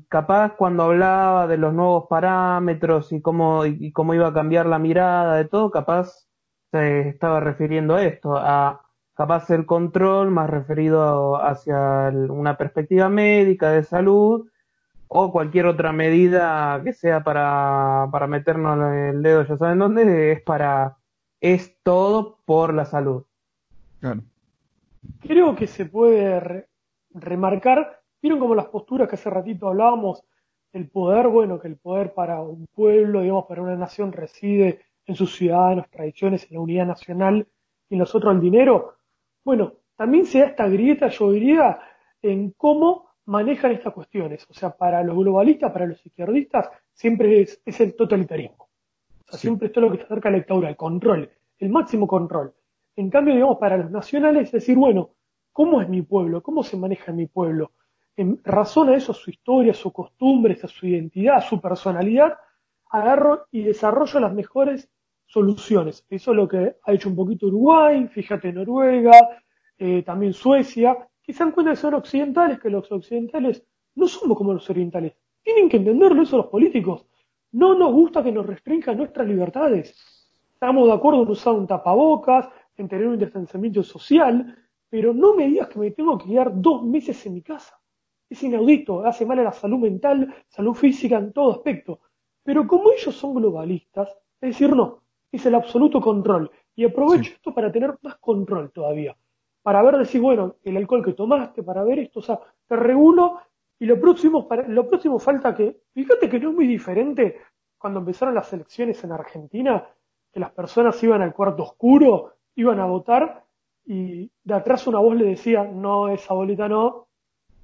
[0.09, 4.79] capaz cuando hablaba de los nuevos parámetros y cómo, y cómo iba a cambiar la
[4.79, 6.29] mirada de todo, capaz
[6.71, 8.81] se estaba refiriendo a esto, a
[9.15, 14.49] capaz el control más referido hacia una perspectiva médica de salud
[15.09, 20.41] o cualquier otra medida que sea para, para meternos el dedo, ya saben dónde, es
[20.41, 20.97] para,
[21.41, 23.25] es todo por la salud.
[25.21, 26.67] Creo que se puede
[27.11, 30.23] remarcar, vieron como las posturas que hace ratito hablábamos,
[30.73, 35.17] el poder, bueno, que el poder para un pueblo, digamos, para una nación reside en
[35.17, 37.47] sus ciudadanos, tradiciones, en la unidad nacional
[37.91, 38.95] y en los otros el dinero.
[39.45, 41.79] Bueno, también se da esta grieta, yo diría,
[42.23, 44.47] en cómo manejan estas cuestiones.
[44.49, 48.69] O sea, para los globalistas, para los izquierdistas, siempre es, el totalitarismo.
[49.27, 51.69] O sea, siempre esto es lo que está cerca de la dictadura, el control, el
[51.69, 52.55] máximo control.
[52.97, 55.11] En cambio, digamos, para los nacionales, es decir, bueno,
[55.53, 56.43] ¿cómo es mi pueblo?
[56.43, 57.73] ¿Cómo se maneja mi pueblo?
[58.17, 62.35] En razón a eso, su historia, su costumbres, su identidad, su personalidad,
[62.91, 64.91] agarro y desarrollo las mejores
[65.25, 66.05] soluciones.
[66.11, 69.13] Eso es lo que ha hecho un poquito Uruguay, fíjate Noruega,
[69.79, 74.37] eh, también Suecia, que se dan cuenta que son occidentales, que los occidentales no somos
[74.37, 75.15] como los orientales.
[75.43, 77.07] Tienen que entenderlo eso los políticos.
[77.53, 80.29] No nos gusta que nos restrinjan nuestras libertades.
[80.53, 84.57] Estamos de acuerdo en usar un tapabocas, en tener un distanciamiento social,
[84.89, 87.82] pero no me digas que me tengo que quedar dos meses en mi casa.
[88.33, 92.01] Es inaudito, hace mal a la salud mental, salud física en todo aspecto.
[92.43, 94.09] Pero como ellos son globalistas,
[94.41, 96.51] es decir, no, es el absoluto control.
[96.75, 99.15] Y aprovecho esto para tener más control todavía.
[99.61, 103.39] Para ver, decir, bueno, el alcohol que tomaste, para ver esto, o sea, te regulo.
[103.79, 107.37] Y lo próximo, para, lo próximo falta que, fíjate que no es muy diferente
[107.77, 109.87] cuando empezaron las elecciones en Argentina,
[110.33, 113.45] que las personas iban al cuarto oscuro, iban a votar,
[113.85, 117.09] y de atrás una voz le decía, no, esa bolita no.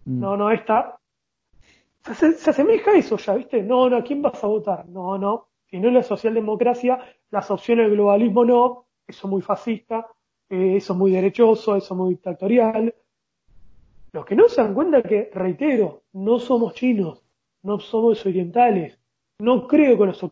[0.08, 0.98] No, no, esta.
[2.14, 3.62] Se, se, asemeja a eso ya, ¿viste?
[3.62, 4.88] No, no, ¿a quién vas a votar?
[4.88, 5.48] No, no.
[5.66, 6.98] Si no es la socialdemocracia,
[7.30, 10.06] las opciones del globalismo no, eso es muy fascista,
[10.48, 12.94] eh, eso es muy derechoso, eso es muy dictatorial.
[14.12, 17.22] Los que no se dan cuenta que, reitero, no somos chinos,
[17.62, 18.98] no somos orientales.
[19.40, 20.24] No creo que los,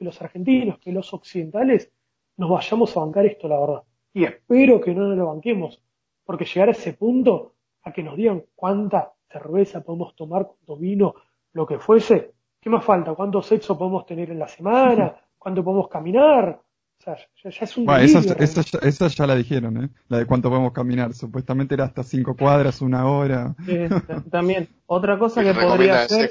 [0.00, 1.92] los argentinos, que los occidentales,
[2.36, 3.82] nos vayamos a bancar esto, la verdad.
[4.12, 5.80] Y espero que no nos lo banquemos,
[6.24, 11.14] porque llegar a ese punto, a que nos digan cuánta cerveza podemos tomar, cuánto vino,
[11.52, 13.14] lo que fuese, ¿qué más falta?
[13.14, 15.14] ¿Cuánto sexo podemos tener en la semana?
[15.38, 16.60] cuánto podemos caminar.
[16.98, 19.88] O sea, ya, es un bueno, esa, ya la dijeron, ¿eh?
[20.08, 21.14] La de cuánto podemos caminar.
[21.14, 23.54] Supuestamente era hasta cinco cuadras, una hora.
[24.30, 24.68] también.
[24.84, 26.28] Otra cosa que podría ser...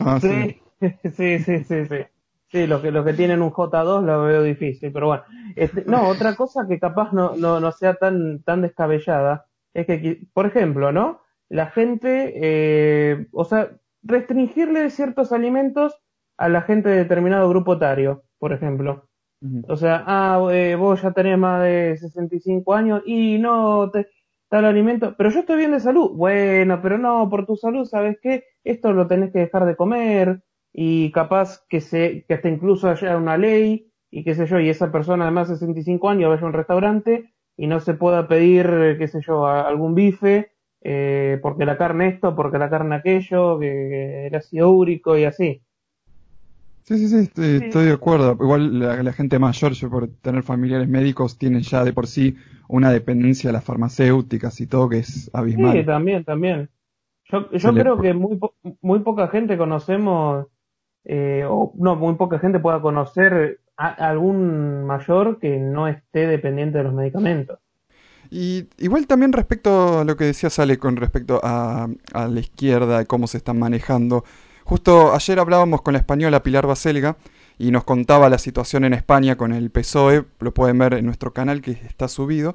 [0.00, 0.60] Ah, sí.
[1.16, 1.96] sí, sí, sí, sí.
[2.50, 5.22] Sí, los que, los que tienen un J2 lo veo difícil, pero bueno.
[5.56, 10.26] Este, no, otra cosa que capaz no, no, no sea tan, tan descabellada es que,
[10.32, 11.20] por ejemplo, ¿no?
[11.48, 13.70] La gente, eh, o sea,
[14.02, 15.98] restringirle ciertos alimentos
[16.36, 19.08] a la gente de determinado grupo etario, por ejemplo.
[19.68, 24.08] O sea, ah, eh, vos ya tenés más de 65 años y no te
[24.48, 26.10] tal alimento, pero yo estoy bien de salud.
[26.14, 28.44] Bueno, pero no, por tu salud, ¿sabes qué?
[28.64, 33.16] Esto lo tenés que dejar de comer y capaz que se que hasta incluso haya
[33.16, 36.46] una ley y qué sé yo, y esa persona además de 65 años vaya a
[36.46, 40.52] un restaurante y no se pueda pedir, qué sé yo, algún bife
[40.90, 45.60] eh, porque la carne esto, porque la carne aquello, que, era ácido úrico y así.
[46.84, 47.30] Sí, sí, sí,
[47.62, 48.32] estoy, de acuerdo.
[48.40, 52.36] Igual la, gente mayor, yo por tener familiares médicos, tienen ya de por sí
[52.68, 55.76] una dependencia a las farmacéuticas y todo que es abismal.
[55.76, 56.70] Sí, también, también.
[57.24, 58.40] Yo, yo creo que muy,
[58.80, 60.46] muy poca gente conocemos,
[61.04, 66.78] eh, o no, muy poca gente pueda conocer a, algún mayor que no esté dependiente
[66.78, 67.58] de los medicamentos.
[68.30, 73.26] Y igual también respecto a lo que decía Sale con respecto a, la izquierda, cómo
[73.26, 74.24] se están manejando.
[74.64, 77.16] Justo ayer hablábamos con la española Pilar Baselga
[77.58, 81.32] y nos contaba la situación en España con el PSOE, lo pueden ver en nuestro
[81.32, 82.54] canal que está subido.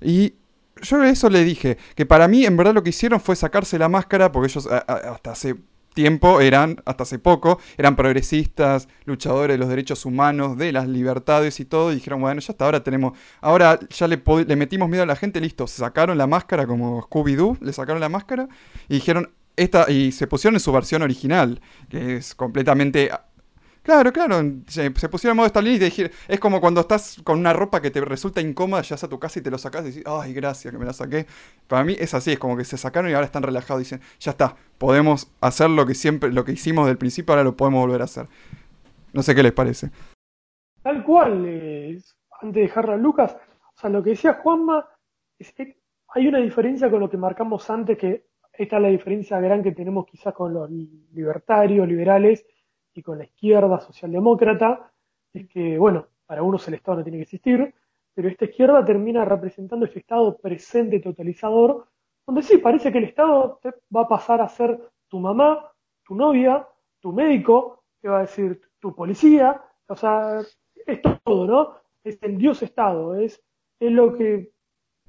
[0.00, 0.34] Y
[0.80, 3.88] yo eso le dije, que para mí en verdad lo que hicieron fue sacarse la
[3.88, 5.56] máscara, porque ellos hasta hace
[5.94, 11.60] tiempo eran, hasta hace poco, eran progresistas, luchadores de los derechos humanos, de las libertades
[11.60, 15.02] y todo, y dijeron, bueno, ya hasta ahora tenemos, ahora ya le, le metimos miedo
[15.02, 18.48] a la gente, listo, se sacaron la máscara como Scooby-Doo, le sacaron la máscara
[18.88, 23.10] y dijeron, esta, y se pusieron en su versión original, que es completamente
[23.82, 24.36] Claro, claro,
[24.68, 27.90] se, pusieron en modo Stalin y dijeron, es como cuando estás con una ropa que
[27.90, 30.72] te resulta incómoda, llegas a tu casa y te lo sacas y dices, ay, gracias
[30.72, 31.26] que me la saqué.
[31.66, 34.00] Para mí es así, es como que se sacaron y ahora están relajados y dicen,
[34.20, 37.80] ya está, podemos hacer lo que siempre, lo que hicimos del principio, ahora lo podemos
[37.80, 38.28] volver a hacer.
[39.12, 39.90] No sé qué les parece.
[40.82, 42.00] Tal cual, eh,
[42.40, 43.36] antes de dejarla a Lucas,
[43.74, 44.86] o sea, lo que decía Juanma,
[45.40, 45.76] es que
[46.14, 49.72] hay una diferencia con lo que marcamos antes que esta es la diferencia gran que
[49.72, 52.46] tenemos quizás con los libertarios, liberales
[52.94, 54.92] y con la izquierda socialdemócrata,
[55.32, 57.74] es que, bueno, para unos el Estado no tiene que existir,
[58.14, 61.86] pero esta izquierda termina representando ese Estado presente totalizador,
[62.26, 63.60] donde sí, parece que el Estado
[63.94, 64.78] va a pasar a ser
[65.08, 65.70] tu mamá,
[66.04, 66.66] tu novia,
[67.00, 70.40] tu médico, te va a decir tu policía, o sea,
[70.86, 71.76] es todo, ¿no?
[72.04, 73.42] Es el Dios Estado, es,
[73.80, 74.52] es lo que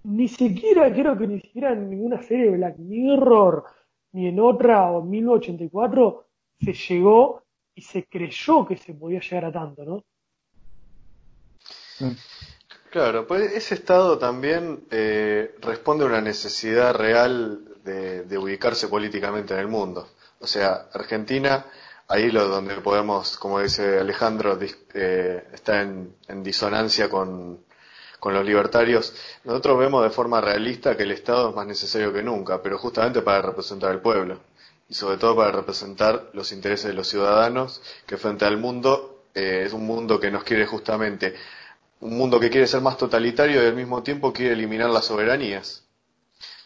[0.04, 3.64] ni siquiera, creo que ni siquiera en ninguna serie de Black Mirror,
[4.12, 6.26] ni en otra, o en 1984,
[6.60, 7.43] se llegó
[7.76, 10.04] y se creyó que se podía llegar a tanto, ¿no?
[12.90, 19.60] Claro, pues ese estado también eh, responde a una necesidad real de, ubicarse políticamente en
[19.60, 20.10] el mundo.
[20.40, 21.66] O sea, Argentina,
[22.08, 24.58] ahí lo donde podemos, como dice Alejandro,
[24.94, 27.64] eh, está en disonancia con,
[28.24, 32.24] con los libertarios, nosotros vemos de forma realista que el Estado es más necesario que
[32.24, 34.40] nunca, pero justamente para representar al pueblo
[34.90, 39.64] y sobre todo para representar los intereses de los ciudadanos, que frente al mundo eh,
[39.66, 41.36] es un mundo que nos quiere justamente,
[42.00, 45.84] un mundo que quiere ser más totalitario y al mismo tiempo quiere eliminar las soberanías.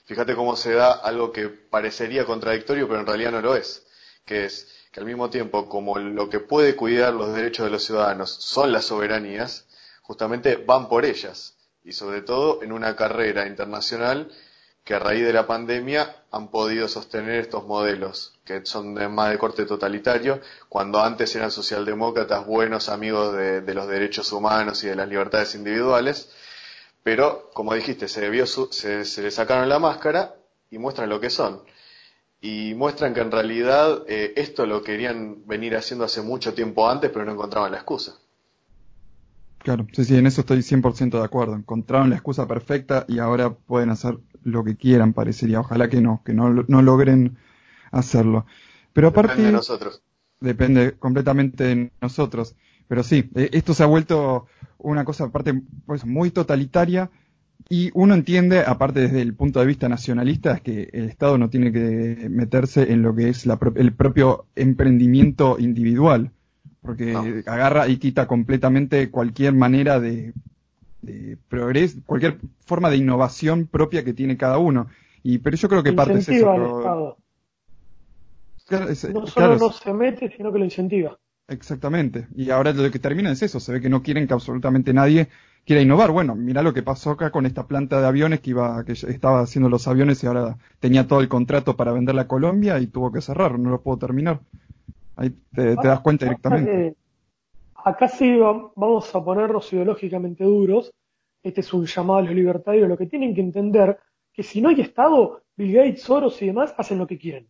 [0.06, 3.86] Fíjate cómo se da algo que parecería contradictorio, pero en realidad no lo es,
[4.26, 7.84] que es que al mismo tiempo como lo que puede cuidar los derechos de los
[7.84, 9.68] ciudadanos son las soberanías,
[10.02, 14.32] justamente van por ellas y sobre todo en una carrera internacional
[14.88, 19.38] que a raíz de la pandemia han podido sostener estos modelos que son más de
[19.38, 25.10] corte totalitario, cuando antes eran socialdemócratas buenos amigos de, los derechos humanos y de las
[25.10, 26.32] libertades individuales,
[27.04, 30.36] pero como dijiste, se, debió se, se le sacaron la máscara
[30.72, 31.64] y muestran lo que son.
[32.40, 37.12] Y muestran que en realidad eh, esto lo querían venir haciendo hace mucho tiempo antes,
[37.12, 38.16] pero no encontraban la excusa.
[39.58, 41.56] Claro, sí, sí, en eso estoy 100% de acuerdo.
[41.56, 44.18] Encontraron la excusa perfecta y ahora pueden hacer
[44.48, 45.60] lo que quieran, parecería.
[45.60, 47.38] Ojalá que no, que no, no logren
[47.92, 48.46] hacerlo.
[48.94, 49.34] Pero aparte...
[49.34, 50.02] Depende de nosotros.
[50.40, 52.56] Depende completamente de nosotros.
[52.88, 57.10] Pero sí, e, esto se ha vuelto una cosa aparte pues, muy totalitaria
[57.70, 61.50] y uno entiende, aparte desde el punto de vista nacionalista, es que el Estado no
[61.50, 66.32] tiene que meterse en lo que es el propio emprendimiento individual
[66.88, 70.34] porque agarra y quita completamente cualquier manera de,
[71.50, 74.88] progreso, cualquier forma de innovación propia que tiene cada uno.
[75.24, 77.18] Y pero yo creo que parte es eso.
[79.14, 81.18] no solo no se mete, sino que lo incentiva.
[81.48, 82.28] Exactamente.
[82.36, 83.60] Y ahora lo que termina es eso.
[83.60, 85.30] Se ve que no quieren que absolutamente nadie
[85.66, 86.12] quiera innovar.
[86.12, 89.42] Bueno, mira lo que pasó acá con esta planta de aviones que iba, que estaba
[89.42, 93.12] haciendo los aviones y ahora tenía todo el contrato para venderla a Colombia y tuvo
[93.12, 93.58] que cerrar.
[93.58, 94.40] No lo puedo terminar.
[95.16, 96.96] Ahí te, das cuenta directamente.
[97.76, 100.92] Acá sí vamos a ponernos ideológicamente duros.
[101.48, 102.90] Este es un llamado a los libertarios.
[102.90, 103.98] Lo que tienen que entender
[104.34, 107.48] que si no hay Estado, Bill Gates, Soros y demás hacen lo que quieren.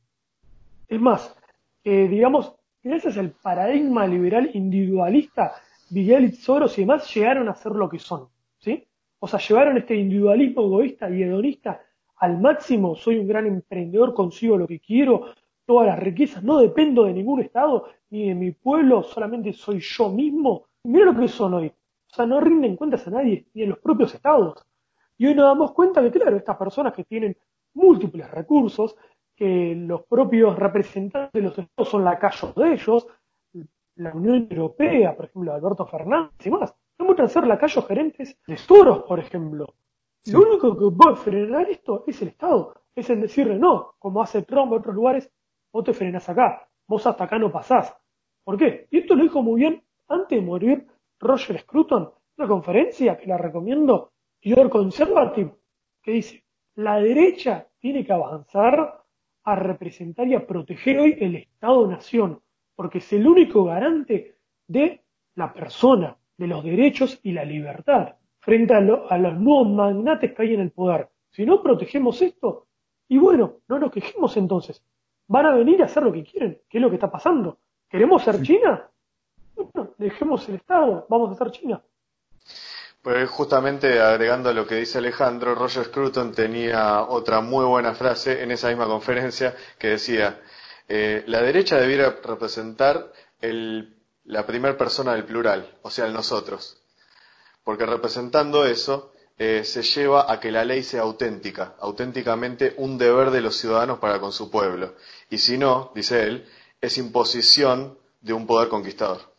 [0.88, 1.36] Es más,
[1.84, 5.56] digamos, gracias al paradigma liberal individualista,
[5.90, 8.30] Bill Gates, Soros y demás llegaron a ser lo que son.
[8.60, 8.86] ¿sí?
[9.20, 11.82] O sea, llevaron este individualismo egoísta y hedonista
[12.18, 12.96] al máximo.
[12.96, 15.34] Soy un gran emprendedor, consigo lo que quiero,
[15.66, 20.10] todas las riquezas, no dependo de ningún Estado ni de mi pueblo, solamente soy yo
[20.10, 20.66] mismo.
[20.84, 21.72] Mira lo que son hoy.
[22.12, 24.66] O sea, no rinden cuentas a nadie, ni a los propios Estados.
[25.18, 27.38] Y hoy nos damos cuenta que, claro, estas personas que tienen
[27.74, 28.96] múltiples recursos,
[29.36, 33.08] que los propios representantes de los Estados son lacayos de ellos,
[33.96, 38.58] la Unión Europea, por ejemplo, Alberto Fernández y más, no muestran ser lacayos gerentes de
[38.58, 39.76] Soros, por ejemplo.
[40.32, 44.42] Lo único que puede frenar esto es el Estado, es el decirle no, como hace
[44.44, 45.32] Trump en otros lugares,
[45.72, 47.96] vos te frenas acá, vos hasta acá no pasás.
[48.44, 48.88] ¿Por qué?
[48.92, 50.88] Y esto lo dijo muy bien antes de morir
[51.20, 55.52] Roger Scruton, una conferencia que la recomiendo, Your Conservative,
[56.02, 56.44] que dice,
[56.76, 59.04] la derecha tiene que avanzar
[59.44, 62.42] a representar y a proteger hoy el Estado-Nación,
[62.76, 64.36] porque es el único garante
[64.68, 65.02] de
[65.36, 70.42] la persona, de los derechos y la libertad, frente a, a los nuevos magnates que
[70.44, 71.10] hay en el poder.
[71.32, 72.68] Si no protegemos esto,
[73.08, 74.84] y bueno, no nos quejemos entonces,
[75.28, 77.60] van a venir a hacer lo que quieren, que es lo que está pasando.
[77.90, 78.90] ¿Queremos ser China?
[79.98, 81.82] Dejemos el Estado, vamos a ser China.
[83.02, 88.44] Pues justamente agregando a lo que dice Alejandro, Roger Scruton tenía otra muy buena frase
[88.44, 90.42] en esa misma conferencia que decía,
[90.90, 96.82] eh, la derecha debiera representar la primera persona del plural, o sea, el nosotros,
[97.64, 103.32] porque representando eso eh, se lleva a que la ley sea auténtica, auténticamente un deber
[103.32, 104.96] de los ciudadanos para con su pueblo,
[105.30, 106.50] y si no, dice él,
[106.82, 109.37] es imposición de un poder conquistador.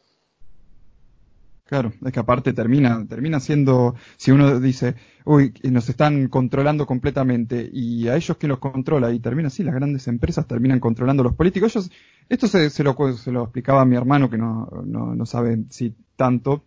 [1.69, 4.95] Claro, es que aparte termina, termina siendo, si uno dice,
[5.27, 9.75] uy, nos están controlando completamente y a ellos que los controla y termina así, las
[9.75, 11.77] grandes empresas terminan controlando los políticos.
[11.77, 11.91] Ellos,
[12.31, 15.67] esto se, se, lo, se lo explicaba a mi hermano que no, no, no sabe
[15.69, 16.65] si tanto,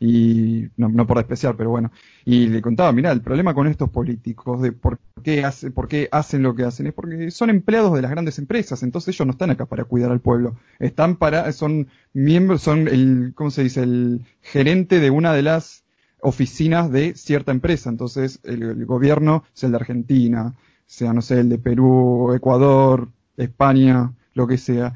[0.00, 1.90] y no, por especial, pero bueno,
[2.24, 6.08] y le contaba, mira, el problema con estos políticos de por qué, hace, por qué
[6.12, 9.32] hacen lo que hacen es porque son empleados de las grandes empresas, entonces ellos no
[9.32, 13.82] están acá para cuidar al pueblo, están para, son miembros, son el, ¿cómo se dice?
[13.82, 15.84] El gerente de una de las
[16.20, 20.54] oficinas de cierta empresa, entonces el, el gobierno es el de Argentina,
[20.86, 24.94] sea, no sé, el de Perú, Ecuador, España, lo que sea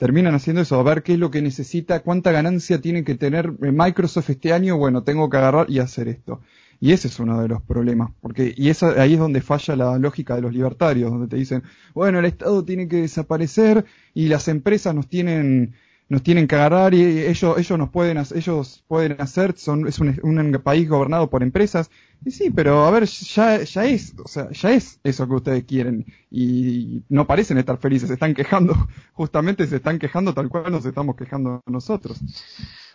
[0.00, 3.52] terminan haciendo eso, a ver qué es lo que necesita, cuánta ganancia tiene que tener
[3.60, 6.40] Microsoft este año, bueno, tengo que agarrar y hacer esto.
[6.80, 9.98] Y ese es uno de los problemas, porque y esa, ahí es donde falla la
[9.98, 13.84] lógica de los libertarios, donde te dicen, bueno, el Estado tiene que desaparecer
[14.14, 15.74] y las empresas nos tienen
[16.10, 20.18] nos tienen que agarrar y ellos ellos nos pueden ellos pueden hacer son es un,
[20.24, 21.88] un, país gobernado por empresas.
[22.24, 25.64] Y sí pero a ver ya ya es o sea ya es eso que ustedes
[25.64, 26.04] quieren.
[26.28, 28.74] Y no parecen estar felices se están quejando
[29.12, 32.18] justamente se están quejando tal cual nos estamos quejando nosotros.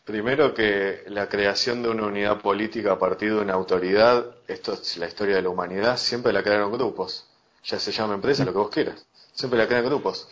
[0.04, 4.98] Primero que la creación de una unidad política a partir de una autoridad esto es
[4.98, 7.26] la historia de la humanidad siempre la crearon grupos.
[7.64, 9.08] Ya se llama empresa lo que vos quieras.
[9.32, 10.28] Siempre la crean grupos.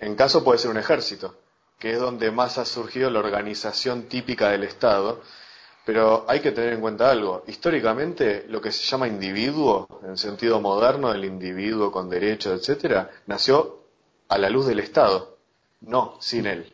[0.00, 1.43] En caso puede ser un ejército
[1.84, 5.20] que es donde más ha surgido la organización típica del Estado,
[5.84, 7.44] pero hay que tener en cuenta algo.
[7.46, 13.82] Históricamente, lo que se llama individuo, en sentido moderno, el individuo con derechos, etcétera, nació
[14.28, 15.36] a la luz del Estado,
[15.82, 16.72] no sin él.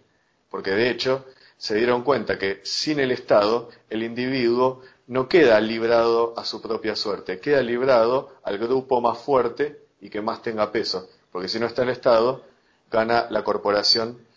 [0.48, 1.24] Porque de hecho,
[1.56, 6.94] se dieron cuenta que sin el Estado, el individuo no queda librado a su propia
[6.94, 11.08] suerte, queda librado al grupo más fuerte y que más tenga peso.
[11.32, 12.44] Porque si no está el Estado,
[12.88, 14.29] gana la corporación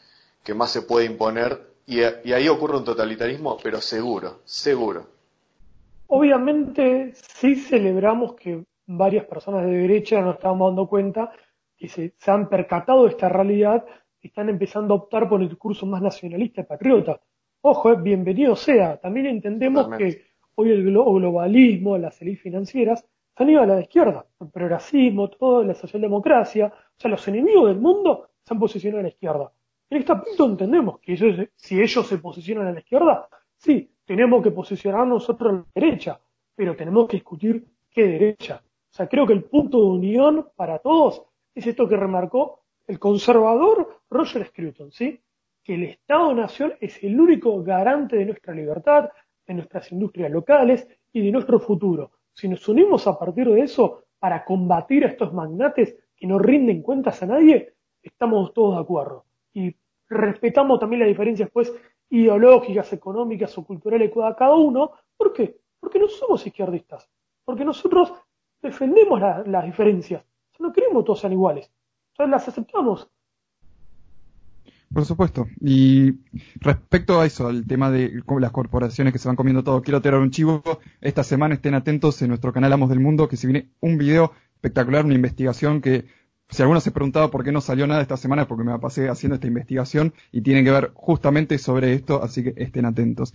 [0.43, 5.05] que más se puede imponer y, ahí ocurre un totalitarismo, pero seguro, seguro.
[6.07, 11.31] Obviamente sí celebramos que varias personas de derecha nos estamos dando cuenta
[11.75, 13.85] que se, han percatado de esta realidad
[14.21, 17.19] y están empezando a optar por el discurso más nacionalista y patriota.
[17.61, 18.97] Ojo, eh, bienvenido sea.
[18.97, 20.23] También entendemos que
[20.55, 24.25] hoy el globalismo, las élites financieras, se han ido a la izquierda.
[24.39, 29.03] El progresismo, todo, la socialdemocracia, o sea, los enemigos del mundo se han posicionado a
[29.03, 29.51] la izquierda.
[29.93, 31.15] En este punto entendemos que
[31.55, 36.19] si ellos se posicionan a la izquierda, sí, tenemos que posicionar nosotros a la derecha,
[36.55, 38.63] pero tenemos que discutir qué derecha.
[38.65, 41.21] O sea, creo que el punto de unión para todos
[41.53, 45.21] es esto que remarcó el conservador Roger Scruton, ¿sí?
[45.63, 49.11] Que el Estado-Nación es el único garante de nuestra libertad,
[49.45, 52.13] de nuestras industrias locales y de nuestro futuro.
[52.33, 56.81] Si nos unimos a partir de eso para combatir a estos magnates que no rinden
[56.81, 59.25] cuentas a nadie, estamos todos de acuerdo.
[59.55, 59.75] Y
[60.13, 61.73] respetamos también las diferencias pues
[62.09, 64.91] ideológicas, económicas o culturales de cada uno.
[65.17, 65.57] ¿Por qué?
[65.79, 67.09] Porque no somos izquierdistas,
[67.43, 68.13] porque nosotros
[68.61, 70.23] defendemos las diferencias,
[70.59, 71.69] no queremos todos sean iguales,
[72.11, 73.09] entonces las aceptamos.
[74.93, 75.47] Por supuesto.
[75.59, 76.19] Y
[76.61, 80.19] respecto a eso, al tema de las corporaciones que se van comiendo todo, quiero tirar
[80.19, 80.61] un chivo.
[81.01, 84.33] Esta semana estén atentos en nuestro canal Amos del Mundo, que se viene un video
[84.53, 86.05] espectacular, una investigación que
[86.53, 89.09] si alguno se preguntaba por qué no salió nada esta semana es porque me pasé
[89.09, 93.33] haciendo esta investigación y tiene que ver justamente sobre esto, así que estén atentos.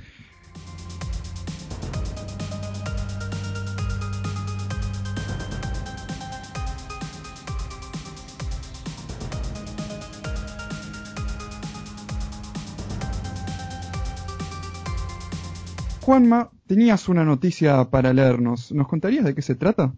[16.02, 18.72] Juanma, tenías una noticia para leernos.
[18.72, 19.92] ¿Nos contarías de qué se trata?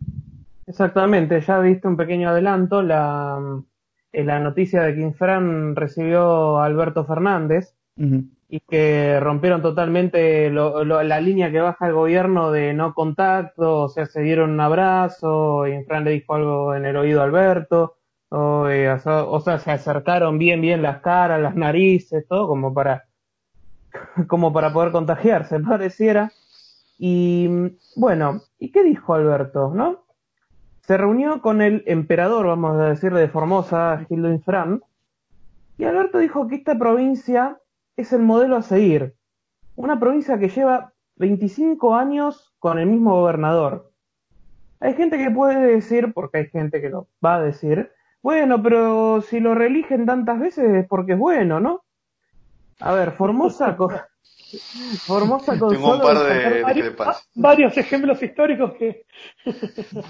[0.81, 2.81] Exactamente, ya viste un pequeño adelanto.
[2.81, 3.39] La,
[4.13, 7.77] eh, la noticia de que Infran recibió a Alberto Fernández
[8.49, 14.07] y que rompieron totalmente la línea que baja el gobierno de no contacto, o sea,
[14.07, 17.99] se dieron un abrazo, Infran le dijo algo en el oído a Alberto,
[18.31, 23.05] o, eh, o sea, se acercaron bien, bien las caras, las narices, todo como para
[24.29, 26.33] como para poder contagiarse, pareciera.
[26.99, 27.49] Y
[27.97, 30.10] bueno, ¿y qué dijo Alberto, no?
[30.83, 34.83] Se reunió con el emperador, vamos a decir, de Formosa, Gildo Infran,
[35.79, 37.59] y Alberto dijo que esta provincia
[37.97, 39.15] es el modelo a seguir.
[39.77, 43.91] Una provincia que lleva 25 años con el mismo gobernador.
[44.81, 49.23] Hay gente que puede decir, porque hay gente que lo va a decir, bueno, pero
[49.23, 51.85] si lo reeligen tantas veces es porque es bueno, ¿no?
[52.81, 53.77] A ver, Formosa
[55.07, 56.97] Formosa con Tengo un par de, varios,
[57.35, 59.07] varios, ejemplos históricos que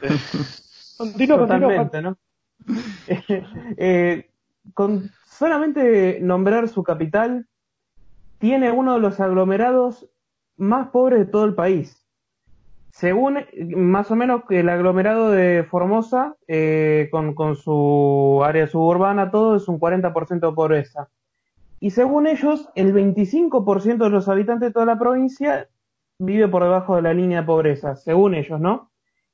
[0.98, 2.18] continúo, Totalmente, ¿no?
[3.76, 4.30] eh,
[4.74, 7.46] con solamente nombrar su capital
[8.38, 10.08] tiene uno de los aglomerados
[10.56, 12.02] más pobres de todo el país.
[12.90, 13.44] Según
[13.76, 19.56] más o menos que el aglomerado de Formosa, eh, con, con, su área suburbana, todo
[19.56, 21.08] es un 40% de pobreza.
[21.80, 25.68] Y según ellos, el 25% de los habitantes de toda la provincia
[26.18, 28.90] vive por debajo de la línea de pobreza, según ellos, ¿no?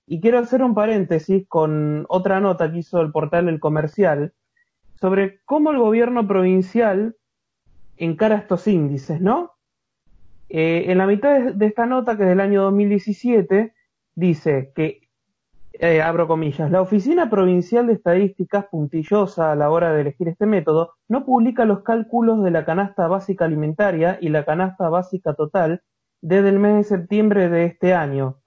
[0.07, 4.34] Y quiero hacer un paréntesis con otra nota que hizo el portal El Comercial
[5.01, 7.16] sobre cómo el gobierno provincial
[7.97, 9.53] encara estos índices, ¿no?
[10.49, 13.72] Eh, en la mitad de, esta nota, que es del año 2017,
[14.14, 15.02] dice que
[15.75, 20.47] eh, abro comillas, la Oficina Provincial de Estadísticas, puntillosa a la hora de elegir este
[20.47, 25.83] método, no publica los cálculos de la canasta básica alimentaria y la canasta básica total
[26.20, 28.39] desde el mes de septiembre de este año.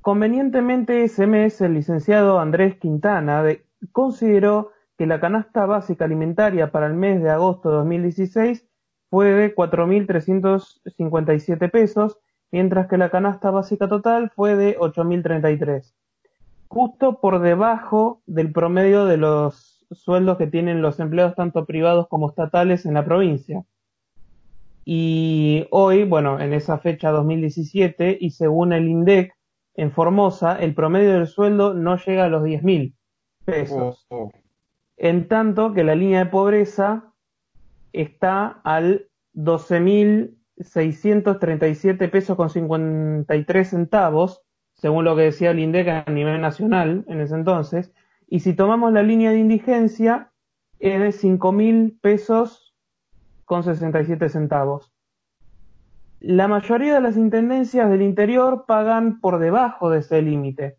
[0.00, 3.44] Convenientemente, ese mes el licenciado Andrés Quintana
[3.92, 8.66] consideró que la canasta básica alimentaria para el mes de agosto de 2016
[9.08, 12.18] fue de 4.357 pesos,
[12.50, 15.94] mientras que la canasta básica total fue de 8.033
[16.70, 22.28] justo por debajo del promedio de los sueldos que tienen los empleados tanto privados como
[22.28, 23.64] estatales en la provincia.
[24.84, 29.34] Y hoy, bueno, en esa fecha 2017, y según el INDEC,
[29.74, 32.94] en Formosa, el promedio del sueldo no llega a los 10 mil
[33.44, 34.06] pesos.
[34.08, 34.30] Oh, oh.
[34.96, 37.12] En tanto que la línea de pobreza
[37.92, 44.44] está al 12.637 pesos con 53 centavos,
[44.80, 47.92] según lo que decía el INDEC a nivel nacional en ese entonces,
[48.26, 50.32] y si tomamos la línea de indigencia,
[50.78, 52.74] es de 5 mil pesos
[53.44, 54.94] con 67 centavos.
[56.20, 60.78] La mayoría de las intendencias del interior pagan por debajo de ese límite,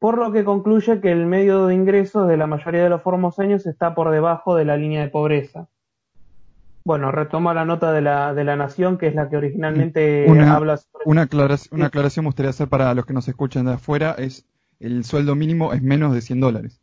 [0.00, 3.64] por lo que concluye que el medio de ingresos de la mayoría de los formoseños
[3.64, 5.68] está por debajo de la línea de pobreza.
[6.90, 10.76] Bueno, retomo la nota de la, de la Nación, que es la que originalmente habla
[10.76, 11.04] sobre...
[11.04, 14.44] Una, aclaración, una aclaración me gustaría hacer para los que nos escuchan de afuera, es
[14.80, 16.80] el sueldo mínimo es menos de 100 dólares.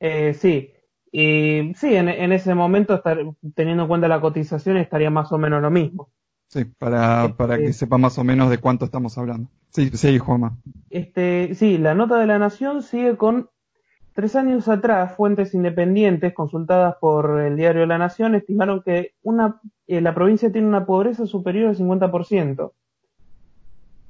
[0.00, 0.74] Eh, sí,
[1.10, 3.18] y sí, en, ese momento, estar,
[3.54, 6.10] teniendo en cuenta la cotización, estaría más o menos lo mismo.
[6.48, 9.48] Sí, para, para que este sepa más o menos de cuánto estamos hablando.
[9.70, 10.58] Sí, sí, Juanma.
[10.90, 13.48] Este, sí, la nota de la Nación sigue con
[14.14, 20.00] Tres años atrás, fuentes independientes consultadas por el diario La Nación estimaron que una, eh,
[20.00, 22.72] la provincia tiene una pobreza superior al 50%.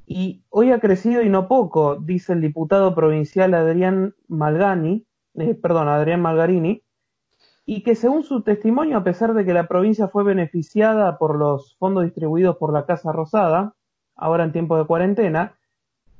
[0.07, 5.88] Y hoy ha crecido y no poco, dice el diputado provincial Adrián Malgani, eh, perdón,
[5.88, 6.82] Adrián Malgarini,
[7.64, 11.76] y que según su testimonio, a pesar de que la provincia fue beneficiada por los
[11.78, 13.74] fondos distribuidos por la Casa Rosada,
[14.16, 15.57] ahora en tiempo de cuarentena,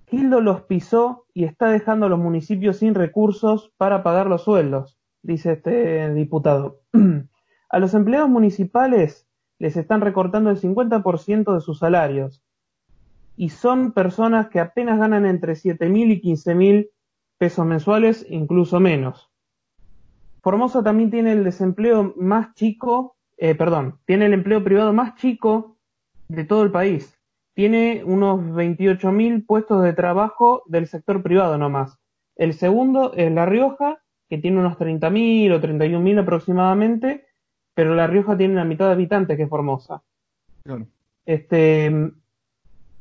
[0.07, 4.99] Gildo los pisó y está dejando a los municipios sin recursos para pagar los sueldos,
[5.23, 6.83] dice este diputado.
[7.71, 9.27] a los empleados municipales
[9.59, 12.43] les están recortando el 50% de sus salarios
[13.37, 16.91] y son personas que apenas ganan entre 7.000 y 15.000
[17.39, 19.31] pesos mensuales, incluso menos.
[20.43, 25.79] Formosa también tiene el desempleo más chico, eh, perdón, tiene el empleo privado más chico
[26.29, 27.19] de todo el país
[27.55, 31.99] tiene unos 28.000 puestos de trabajo del sector privado nomás.
[32.37, 37.27] El segundo es La Rioja, que tiene unos 30.000 o 31.000 aproximadamente,
[37.75, 40.03] pero La Rioja tiene la mitad de habitantes que Formosa.
[41.25, 42.11] Este,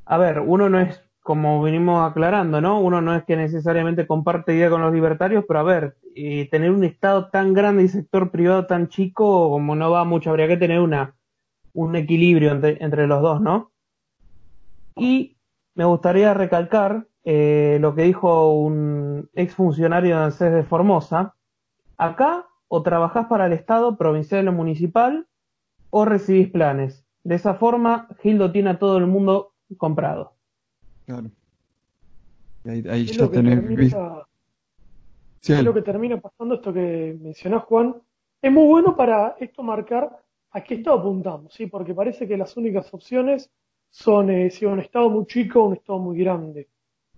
[0.05, 2.79] a ver, uno no es, como venimos aclarando, ¿no?
[2.79, 6.69] Uno no es que necesariamente comparte idea con los libertarios, pero a ver, eh, tener
[6.69, 10.57] un Estado tan grande y sector privado tan chico, como no va mucho, habría que
[10.57, 11.15] tener una,
[11.73, 13.72] un equilibrio entre, entre los dos, ¿no?
[14.95, 15.37] Y
[15.75, 21.35] me gustaría recalcar eh, lo que dijo un exfuncionario de ANSES de Formosa.
[21.97, 25.27] Acá o trabajás para el Estado, provincial o municipal,
[25.89, 27.05] o recibís planes.
[27.23, 30.33] De esa forma, Gildo tiene a todo el mundo comprado.
[31.05, 31.29] Claro.
[32.65, 33.93] Ahí, ahí ya tenés...
[35.39, 37.95] Sí, lo que termina pasando, esto que mencionás, Juan,
[38.41, 40.17] es muy bueno para esto marcar
[40.51, 41.67] a qué estado apuntamos, ¿sí?
[41.67, 43.51] porque parece que las únicas opciones
[43.93, 46.67] son eh, si un Estado muy chico o un Estado muy grande.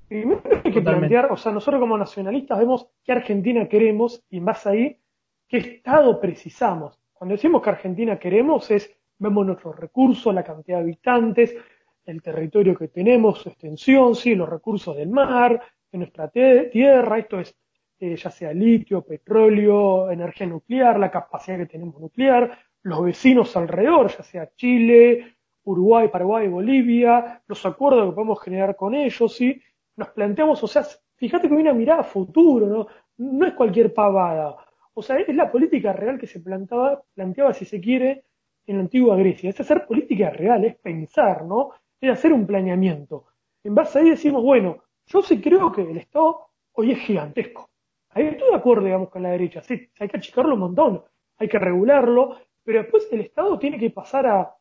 [0.10, 4.70] Primero hay que plantear, o sea, nosotros como nacionalistas vemos qué Argentina queremos y base
[4.70, 5.00] ahí,
[5.48, 7.00] qué Estado precisamos.
[7.14, 11.56] Cuando decimos que Argentina queremos es, vemos nuestros recursos, la cantidad de habitantes,
[12.04, 17.40] el territorio que tenemos, su extensión, sí, los recursos del mar, de nuestra tierra, esto
[17.40, 17.56] es
[18.00, 24.10] eh, ya sea litio, petróleo, energía nuclear, la capacidad que tenemos nuclear, los vecinos alrededor,
[24.10, 25.35] ya sea Chile,
[25.66, 29.62] Uruguay, Paraguay, Bolivia, los acuerdos que podemos generar con ellos, ¿sí?
[29.98, 30.84] Nos planteamos, o sea,
[31.16, 32.88] fíjate que hay una mirada a futuro, ¿no?
[33.18, 34.56] No es cualquier pavada.
[34.94, 38.26] O sea, es la política real que se planteaba, planteaba, si se quiere,
[38.68, 39.50] en la antigua Grecia.
[39.50, 41.72] Es hacer política real, es pensar, ¿no?
[42.00, 43.26] Es hacer un planeamiento.
[43.64, 47.70] En base a ahí decimos, bueno, yo sí creo que el Estado hoy es gigantesco.
[48.10, 49.62] Ahí estoy de acuerdo, digamos, con la derecha.
[49.62, 51.04] Sí, hay que achicarlo un montón,
[51.38, 54.56] hay que regularlo, pero después el Estado tiene que pasar a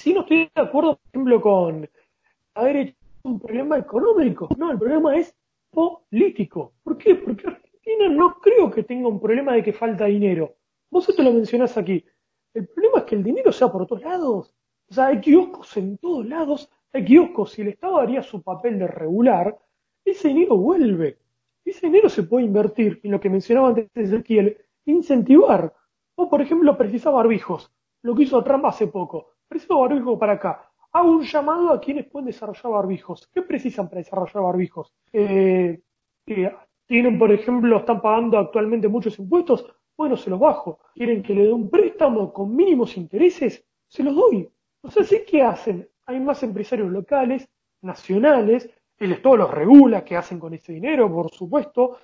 [0.00, 1.90] si no estoy de acuerdo, por ejemplo, con
[2.54, 4.48] haber hecho un problema económico.
[4.56, 5.36] No, el problema es
[5.70, 6.72] político.
[6.82, 7.16] ¿Por qué?
[7.16, 10.54] Porque Argentina no creo que tenga un problema de que falta dinero.
[10.90, 12.02] Vos esto lo mencionás aquí.
[12.54, 14.54] El problema es que el dinero sea por todos lados.
[14.88, 16.70] O sea, hay kioscos en todos lados.
[16.94, 17.52] Hay kioscos.
[17.52, 19.58] Si el Estado haría su papel de regular,
[20.02, 21.18] ese dinero vuelve.
[21.62, 25.74] Ese dinero se puede invertir en lo que mencionaba antes Ezequiel, incentivar.
[26.14, 27.70] O, por ejemplo, precisar barbijos.
[28.00, 30.70] Lo que hizo Trump hace poco Preciso barbijo para acá.
[30.92, 33.28] Hago un llamado a quienes pueden desarrollar barbijos.
[33.34, 34.94] ¿Qué precisan para desarrollar barbijos?
[35.12, 35.80] Eh,
[36.86, 39.66] tienen, por ejemplo, están pagando actualmente muchos impuestos.
[39.96, 40.78] Bueno, se los bajo.
[40.94, 43.66] ¿Quieren que le dé un préstamo con mínimos intereses?
[43.88, 44.48] Se los doy.
[44.84, 45.88] No sé si qué hacen.
[46.06, 47.48] Hay más empresarios locales,
[47.82, 51.98] nacionales, el Estado los regula, qué hacen con ese dinero, por supuesto.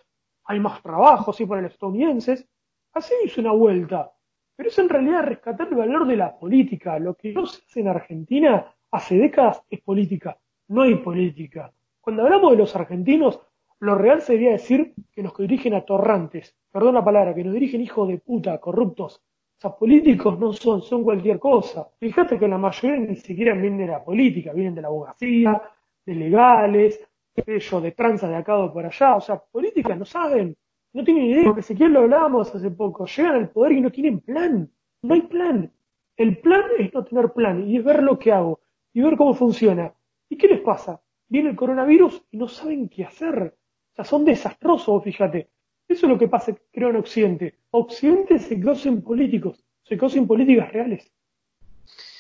[0.47, 2.44] Hay más trabajo, sí, para los estadounidenses.
[2.92, 4.16] Así hizo una vuelta.
[4.57, 6.99] Pero es en realidad rescatar el valor de la política.
[6.99, 10.39] Lo que no se hace en Argentina hace décadas es política.
[10.69, 11.73] No hay política.
[12.01, 13.41] Cuando hablamos de los argentinos,
[13.81, 16.57] lo real sería decir que nos dirigen atorrantes.
[16.71, 19.23] Perdón la palabra, que nos dirigen hijos de puta, corruptos.
[19.59, 21.89] O sea, políticos no son, son cualquier cosa.
[21.99, 25.63] Fíjate que la mayoría ni siquiera vienen de la política, vienen de la abogacía,
[26.05, 27.01] de legales,
[27.35, 29.17] de tranza de acá o por allá.
[29.17, 30.57] O sea, políticas no saben
[30.97, 34.20] no tienen idea, porque siquiera lo hablábamos hace poco, llegan al poder y no tienen
[34.20, 34.70] plan,
[35.03, 35.70] no hay plan.
[36.16, 38.61] El plan es no tener plan y es ver lo que hago
[38.94, 39.92] y ver cómo funciona.
[40.30, 41.03] ¿Y qué les pasa?
[41.28, 43.59] Viene el coronavirus y no saben qué hacer.
[43.92, 45.51] O sea, son desastrosos, fíjate.
[45.86, 47.59] Eso es lo que pasa, creo, en Occidente.
[47.72, 48.72] Occidente se quedó
[49.03, 51.12] políticos, se quedó políticas reales.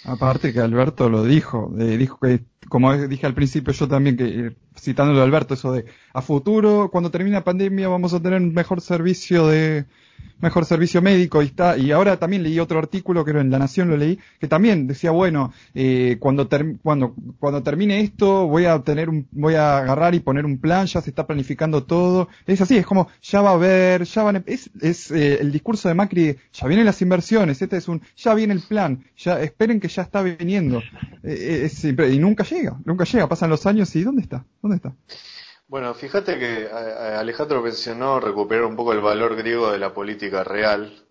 [0.06, 4.24] Aparte que Alberto lo dijo, eh, dijo que, como dije al principio yo también, que
[4.24, 8.40] eh, citándolo a Alberto, eso de a futuro, cuando termine la pandemia, vamos a tener
[8.40, 9.86] un mejor servicio de,
[10.40, 13.88] mejor servicio médico y está y ahora también leí otro artículo que en La Nación
[13.88, 16.48] lo leí que también decía bueno eh, cuando
[16.82, 20.86] cuando cuando termine esto voy a tener un voy a agarrar y poner un plan
[20.86, 24.44] ya se está planificando todo es así es como ya va a haber ya van
[24.46, 28.34] es, es eh, el discurso de Macri ya vienen las inversiones este es un ya
[28.34, 30.82] viene el plan ya esperen que ya está viniendo
[31.22, 31.68] eh,
[32.10, 34.92] y nunca llega nunca llega pasan los años y dónde está dónde está
[35.68, 41.04] bueno, fíjate que Alejandro mencionó recuperar un poco el valor griego de la política real.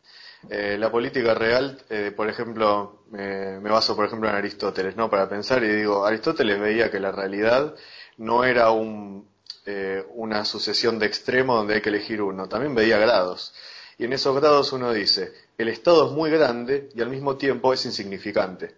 [0.49, 5.09] Eh, la política real, eh, por ejemplo, me baso por ejemplo en Aristóteles, ¿no?
[5.09, 7.75] Para pensar y digo, Aristóteles veía que la realidad
[8.17, 9.27] no era un,
[9.65, 13.53] eh, una sucesión de extremos donde hay que elegir uno, también veía grados.
[13.97, 17.73] Y en esos grados uno dice, el Estado es muy grande y al mismo tiempo
[17.73, 18.75] es insignificante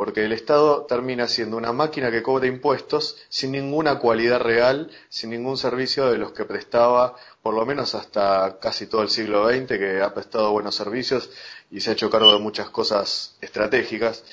[0.00, 5.28] porque el Estado termina siendo una máquina que cobra impuestos sin ninguna cualidad real, sin
[5.28, 9.66] ningún servicio de los que prestaba, por lo menos hasta casi todo el siglo XX,
[9.66, 11.28] que ha prestado buenos servicios
[11.70, 14.24] y se ha hecho cargo de muchas cosas estratégicas.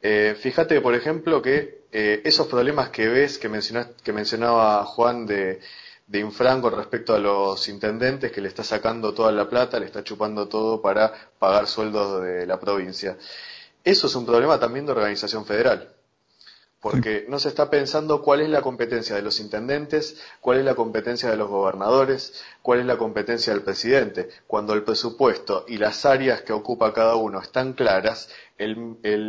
[0.00, 3.50] Eh, fíjate, por ejemplo, que eh, esos problemas que ves, que,
[4.04, 5.58] que mencionaba Juan de,
[6.06, 9.86] de Infran con respecto a los intendentes, que le está sacando toda la plata, le
[9.86, 13.18] está chupando todo para pagar sueldos de la provincia.
[13.82, 15.95] Eso es un problema también de organización federal,
[16.90, 20.76] porque no se está pensando cuál es la competencia de los intendentes, cuál es la
[20.76, 24.28] competencia de los gobernadores, cuál es la competencia del presidente.
[24.46, 28.78] Cuando el presupuesto y las áreas que ocupa cada uno están claras, el,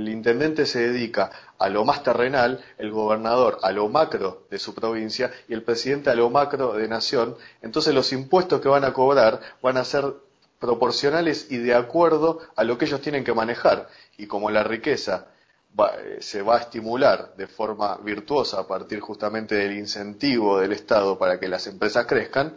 [0.07, 5.31] intendente se dedica a lo más terrenal, el gobernador a lo macro de su provincia
[5.47, 7.37] y el presidente a lo macro de nación.
[7.63, 10.13] Entonces los impuestos que van a cobrar van a ser
[10.59, 13.89] proporcionales y de acuerdo a lo que ellos tienen que manejar.
[14.15, 15.29] Y como la riqueza
[15.77, 21.17] eh, se va a estimular de forma virtuosa a partir justamente del incentivo del Estado
[21.17, 22.55] para que las empresas crezcan,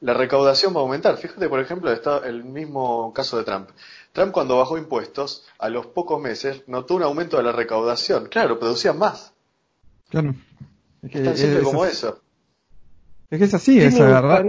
[0.00, 1.16] la recaudación va a aumentar.
[1.16, 1.90] Fíjate, por ejemplo,
[2.24, 3.70] el mismo caso de Trump.
[4.12, 8.26] Trump cuando bajó impuestos, a los pocos meses notó un aumento de la recaudación.
[8.26, 9.34] Claro, producían más.
[10.08, 10.34] Claro.
[11.02, 12.20] Es que, Tan simple como eso.
[13.30, 14.44] Es que es así, es agarrar...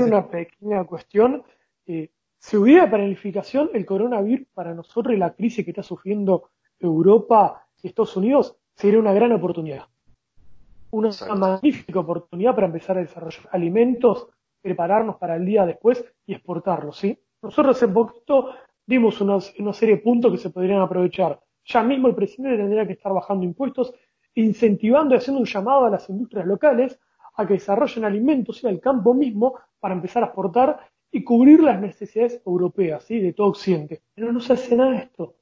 [0.00, 1.42] una pequeña cuestión.
[1.86, 6.50] Eh, si hubiera planificación, el coronavirus para nosotros y la crisis que está sufriendo
[6.80, 9.84] Europa y Estados Unidos sería una gran oportunidad.
[10.90, 14.28] Una magnífica oportunidad para empezar a desarrollar alimentos,
[14.62, 17.18] prepararnos para el día después y exportarlos, ¿sí?
[17.42, 18.54] Nosotros hace poquito
[18.86, 21.38] dimos una, una serie de puntos que se podrían aprovechar.
[21.64, 23.92] Ya mismo el presidente tendría que estar bajando impuestos,
[24.34, 26.98] incentivando y haciendo un llamado a las industrias locales
[27.34, 31.80] a que desarrollen alimentos y al campo mismo para empezar a exportar y cubrir las
[31.80, 33.20] necesidades europeas, ¿sí?
[33.20, 34.02] de todo Occidente.
[34.14, 35.34] Pero no se hace nada de esto.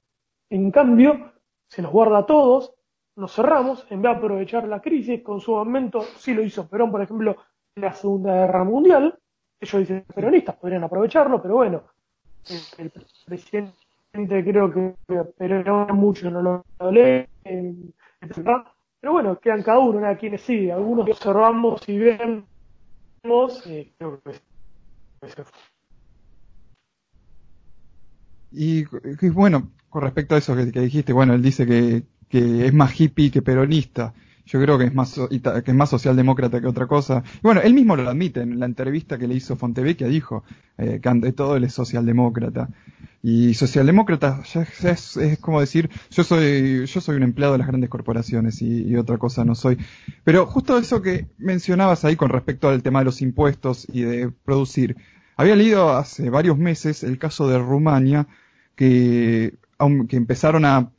[0.51, 1.33] En cambio,
[1.69, 2.73] se nos guarda a todos,
[3.17, 6.91] nos cerramos, en vez de aprovechar la crisis, con su momento, sí lo hizo Perón,
[6.91, 7.37] por ejemplo,
[7.75, 9.19] en la Segunda Guerra Mundial,
[9.61, 11.83] ellos dicen peronistas, podrían aprovecharlo, pero bueno,
[12.79, 12.93] el,
[13.27, 13.75] presidente
[14.13, 14.95] creo que
[15.37, 17.27] Perón mucho no lo lee,
[19.01, 24.33] pero bueno, quedan cada uno, nada, quienes sí, algunos observamos y vemos, eh, creo que
[28.53, 28.85] y,
[29.21, 33.31] y, bueno, con respecto a eso que, dijiste, bueno, él dice que, es más hippie
[33.31, 34.13] que peronista.
[34.45, 37.25] Yo creo que es más que es más socialdemócrata que otra cosa.
[37.43, 40.45] Bueno, él mismo lo admite en la entrevista que le hizo Fontevecchia, dijo
[40.77, 42.69] eh, que ante todo él es socialdemócrata.
[43.23, 44.43] Y socialdemócrata
[44.83, 49.17] es, como decir, yo soy yo soy un empleado de las grandes corporaciones y, otra
[49.17, 49.79] cosa no soy.
[50.25, 54.31] Pero justo eso que mencionabas ahí con respecto al tema de los impuestos y de
[54.45, 54.95] producir.
[55.39, 58.27] Había leído hace varios meses el caso de Rumania
[58.75, 59.55] que
[60.09, 60.91] que empezaron a,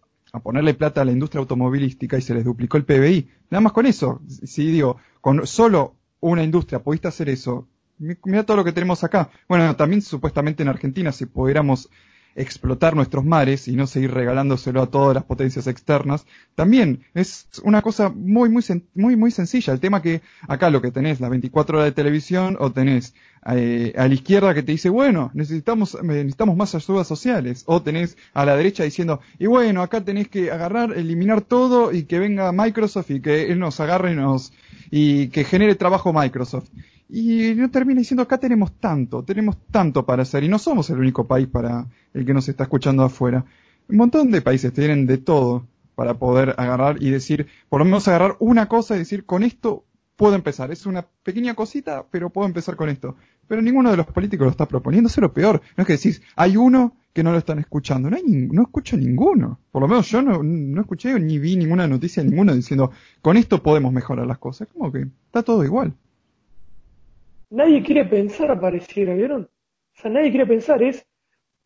[0.44, 3.30] ponerle plata a la industria automovilística y se les duplicó el PBI.
[3.50, 4.22] Nada más con eso.
[4.28, 7.68] Si digo, con solo una industria pudiste hacer eso,
[7.98, 9.30] mira todo lo que tenemos acá.
[9.48, 11.90] Bueno, también supuestamente en Argentina, si pudiéramos
[12.38, 16.26] explotar nuestros mares y no seguir regalándoselo a todas las potencias externas,
[16.56, 18.64] también es una cosa muy, muy,
[18.94, 19.74] muy, muy sencilla.
[19.74, 23.16] El tema que acá lo que tenés, las 24 horas de televisión, o tenés
[23.50, 28.18] eh, a la izquierda que te dice, bueno, necesitamos, necesitamos más ayudas sociales, o tenés
[28.34, 32.52] a la derecha diciendo, y bueno, acá tenés que agarrar, eliminar todo y que venga
[32.52, 34.54] Microsoft y que él nos agarre y nos,
[34.92, 36.70] y que genere trabajo Microsoft.
[37.10, 41.00] Y no termina diciendo, acá tenemos tanto, tenemos tanto para hacer, y no somos el
[41.00, 43.46] único país para el que nos está escuchando afuera.
[43.88, 48.08] Un montón de países tienen de todo para poder agarrar y decir, por lo menos
[48.08, 49.86] agarrar una cosa y decir, con esto
[50.18, 50.72] puedo empezar.
[50.72, 53.16] Es una pequeña cosita, pero puedo empezar con esto.
[53.48, 55.62] Pero ninguno de los políticos lo está proponiendo, es lo peor.
[55.78, 58.10] No es que decís, hay uno que no lo están escuchando.
[58.10, 59.60] No, hay no escucho ninguno.
[59.72, 62.92] Por lo menos yo no, no escuché ni vi ninguna noticia ninguno diciendo,
[63.22, 64.68] con esto podemos mejorar las cosas.
[64.74, 65.94] Como que está todo igual
[67.50, 69.44] nadie quiere pensar, pareciera, ¿vieron?
[69.44, 71.06] O sea, nadie quiere pensar, es,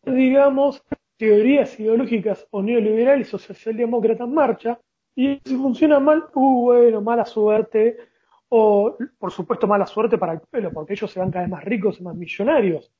[0.04, 0.82] digamos,
[1.16, 4.80] teorías ideológicas o neoliberales o socialdemócratas en marcha,
[5.14, 7.98] y si funciona mal, uh, bueno, mala suerte,
[8.48, 11.64] o por supuesto mala suerte para el pueblo, porque ellos se van cada vez más
[11.64, 12.92] ricos y más millonarios.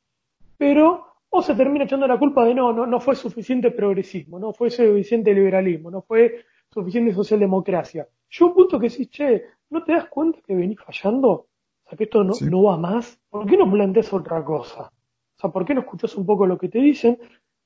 [0.56, 4.52] Pero, o se termina echando la culpa de no, no, no fue suficiente progresismo, no
[4.52, 8.06] fue suficiente liberalismo, no fue suficiente socialdemocracia.
[8.30, 11.48] Yo un punto que sí, che, ¿no te das cuenta que venís fallando?
[11.96, 14.84] Que esto no, no va más, ¿por qué no planteas otra cosa?
[14.84, 17.18] O sea, ¿por qué no escuchas un poco lo que te dicen?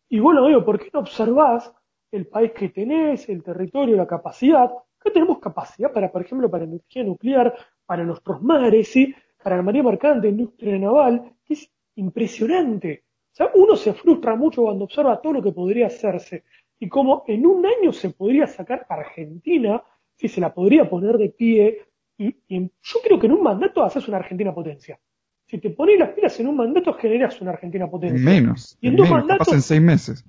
[0.08, 1.72] Y bueno, digo, ¿por qué no observás
[2.10, 4.70] el país que tenés, el territorio, la capacidad?
[5.02, 7.54] Que tenemos capacidad para, por ejemplo, para energía nuclear,
[7.84, 9.14] para nuestros mares, ¿sí?
[9.46, 13.04] para la marina mercante, industria naval, que es impresionante.
[13.32, 16.42] O sea, uno se frustra mucho cuando observa todo lo que podría hacerse
[16.80, 19.80] y cómo en un año se podría sacar para Argentina,
[20.16, 21.86] si se la podría poner de pie,
[22.18, 24.98] y, yo creo que en un mandato haces una Argentina potencia.
[25.46, 28.24] Si te pones las pilas en un mandato, generas una Argentina potencia.
[28.24, 28.76] Menos.
[28.80, 29.52] Y en dos mandatos.
[29.52, 30.24] en seis meses.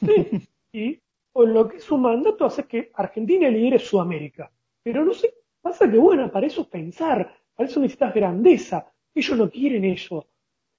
[0.00, 1.00] Sí, y
[1.34, 4.50] en lo que es un mandato hace que Argentina lidere Sudamérica.
[4.82, 8.86] Pero no sé, pasa que bueno, para eso pensar, para eso necesitas grandeza.
[9.14, 10.26] Ellos no quieren eso.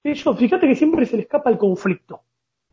[0.03, 2.21] Ellos, fíjate que siempre se les escapa el conflicto.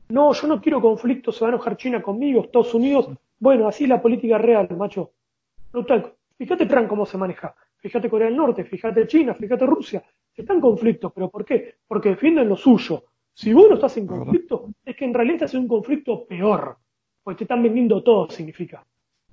[0.08, 3.08] No, yo no quiero conflicto, se va a enojar China conmigo, Estados Unidos.
[3.38, 5.12] Bueno, así es la política real, macho.
[6.36, 7.54] Fíjate Trump cómo se maneja.
[7.84, 10.02] Fíjate Corea del Norte, fíjate China, fíjate Rusia.
[10.34, 11.74] Están en conflicto, pero ¿por qué?
[11.86, 13.04] Porque defienden lo suyo.
[13.34, 16.78] Si vos no estás en conflicto, es que en realidad estás en un conflicto peor.
[17.22, 18.82] Porque te están vendiendo todo, significa.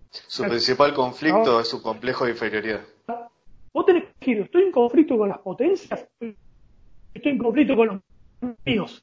[0.09, 2.81] Su principal conflicto es su complejo de inferioridad.
[3.71, 7.87] Vos tenés que decir, estoy en conflicto con las potencias, estoy en conflicto con
[8.41, 9.01] los míos.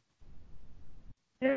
[1.40, 1.48] Yo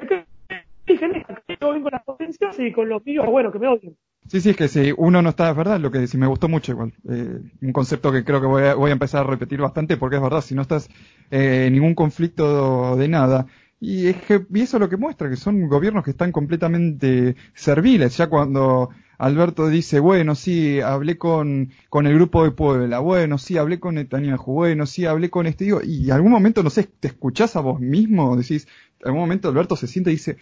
[1.73, 3.97] vengo con las potencias y con los míos, bueno, que me odien.
[4.27, 6.47] Sí, sí, es que si uno no está, es verdad, lo que sí me gustó
[6.47, 6.93] mucho igual.
[7.09, 10.15] Eh, un concepto que creo que voy a, voy a, empezar a repetir bastante porque
[10.17, 10.87] es verdad, si no estás
[11.31, 13.47] eh, en ningún conflicto de nada,
[13.79, 17.35] y es que, y eso es lo que muestra, que son gobiernos que están completamente
[17.55, 23.37] serviles, ya cuando Alberto dice, bueno, sí, hablé con, con el grupo de Puebla, bueno,
[23.37, 26.83] sí, hablé con Netanyahu, bueno, sí, hablé con este, digo, y algún momento, no sé,
[26.83, 28.67] te escuchás a vos mismo, decís,
[29.01, 30.37] en algún momento Alberto se siente y dice,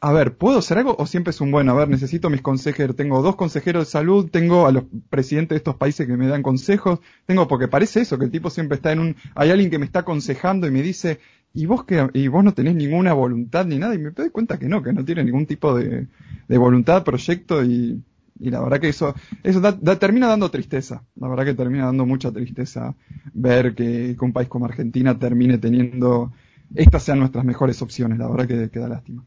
[0.00, 0.96] a ver, ¿puedo hacer algo?
[0.98, 4.30] O siempre es un bueno, a ver, necesito mis consejeros, tengo dos consejeros de salud,
[4.30, 8.18] tengo a los presidentes de estos países que me dan consejos, tengo, porque parece eso,
[8.18, 10.82] que el tipo siempre está en un, hay alguien que me está aconsejando y me
[10.82, 11.20] dice,
[11.52, 14.58] y vos que, y vos no tenés ninguna voluntad ni nada, y me doy cuenta
[14.58, 16.06] que no, que no tiene ningún tipo de,
[16.48, 18.02] de voluntad, proyecto, y,
[18.40, 19.60] y la verdad que eso, eso
[19.98, 21.04] termina dando tristeza.
[21.16, 22.96] La verdad que termina dando mucha tristeza
[23.34, 26.32] ver que, un país como Argentina termine teniendo,
[26.74, 28.18] estas sean nuestras mejores opciones.
[28.18, 29.24] La verdad que, queda lástima.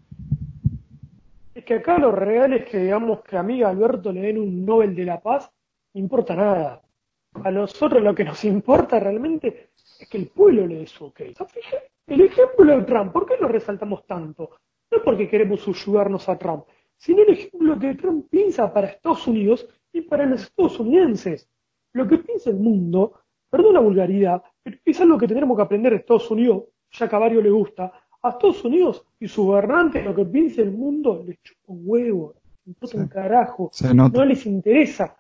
[1.66, 4.96] Que acá lo real es que digamos que a mí Alberto le den un Nobel
[4.96, 5.50] de la Paz,
[5.94, 6.82] no importa nada.
[7.44, 11.22] A nosotros lo que nos importa realmente es que el pueblo le dé su ok.
[12.08, 14.58] El ejemplo de Trump, ¿por qué lo resaltamos tanto?
[14.92, 16.66] No es porque queremos subyugarnos a Trump,
[16.98, 21.50] sino el ejemplo que Trump piensa para Estados Unidos y para los estadounidenses.
[21.94, 25.94] Lo que piensa el mundo, perdón la vulgaridad, pero es algo que tendremos que aprender
[25.94, 27.92] de Estados Unidos, ya que a varios le gusta.
[28.24, 32.34] A Estados Unidos y su gobernante, lo que piensa el mundo, les chupa un huevo,
[32.66, 35.18] les un carajo, no les interesa.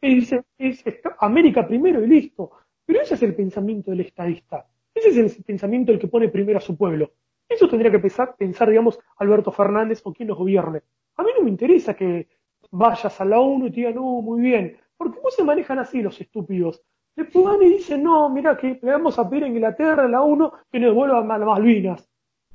[0.00, 0.84] Es, es,
[1.18, 2.50] América primero y listo.
[2.84, 4.66] Pero ese es el pensamiento del estadista.
[4.94, 7.12] Ese es el pensamiento del que pone primero a su pueblo.
[7.48, 10.82] Eso tendría que pensar, pensar, digamos, Alberto Fernández o quien nos gobierne.
[11.16, 12.28] A mí no me interesa que
[12.70, 14.76] vayas a la ONU y te digan, no, muy bien.
[14.96, 16.82] Porque ¿cómo se manejan así los estúpidos?
[17.16, 20.22] Después van y dicen, no, mira que le vamos a pedir a Inglaterra, a la
[20.22, 22.09] ONU, que nos devuelvan las Malvinas.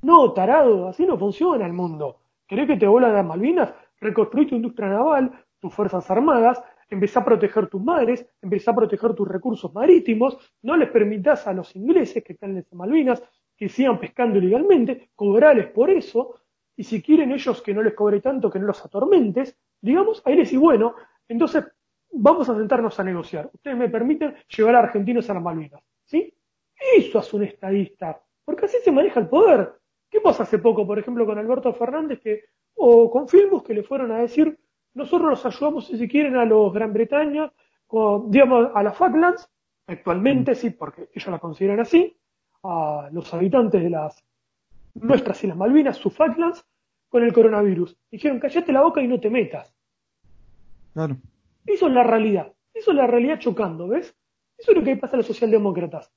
[0.06, 2.20] No, tarado, así no funciona el mundo.
[2.48, 3.74] ¿Querés que te vuelvan las Malvinas?
[4.00, 9.16] Reconstruir tu industria naval, tus fuerzas armadas, empezá a proteger tus madres, empezá a proteger
[9.16, 13.24] tus recursos marítimos, no les permitas a los ingleses que están en las Malvinas
[13.58, 16.36] que sigan pescando ilegalmente, cobrarles por eso,
[16.78, 20.36] y si quieren ellos que no les cobre tanto, que no los atormentes, digamos, ahí
[20.36, 20.94] les y bueno,
[21.28, 21.66] entonces
[22.12, 23.50] vamos a sentarnos a negociar.
[23.52, 25.82] Ustedes me permiten llevar a argentinos a las Malvinas.
[26.04, 26.32] ¿Sí?
[26.96, 29.74] Eso es un estadista, porque así se maneja el poder.
[30.10, 32.46] ¿Qué pasa hace poco, por ejemplo, con Alberto Fernández, que,
[32.76, 34.58] o con Filmus, que le fueron a decir,
[34.94, 37.52] nosotros los ayudamos, si quieren, a los Gran Bretaña,
[38.28, 39.50] digamos, a las Falklands,
[39.88, 42.18] actualmente sí, porque ellos la consideran así,
[42.64, 44.24] a los habitantes de las
[44.96, 46.66] nuestras las Malvinas, sus Falklands,
[47.10, 47.98] con el coronavirus.
[48.10, 49.74] Dijeron, callate la boca y no te metas.
[50.94, 51.18] Claro.
[51.66, 52.54] Eso es la realidad.
[52.74, 54.16] Eso es la realidad chocando, ¿ves?
[54.58, 56.12] Eso es lo que pasa a los socialdemócratas.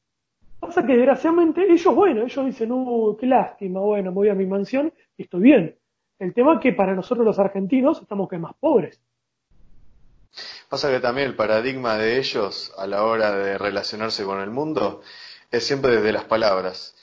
[0.60, 4.92] Pasa que desgraciadamente ellos, bueno, ellos dicen, no, qué lástima, bueno, voy a mi mansión
[5.16, 5.78] y estoy bien.
[6.18, 9.00] El tema es que para nosotros los argentinos estamos que más pobres.
[10.68, 15.00] Pasa que también el paradigma de ellos a la hora de relacionarse con el mundo
[15.50, 16.94] es siempre desde las palabras.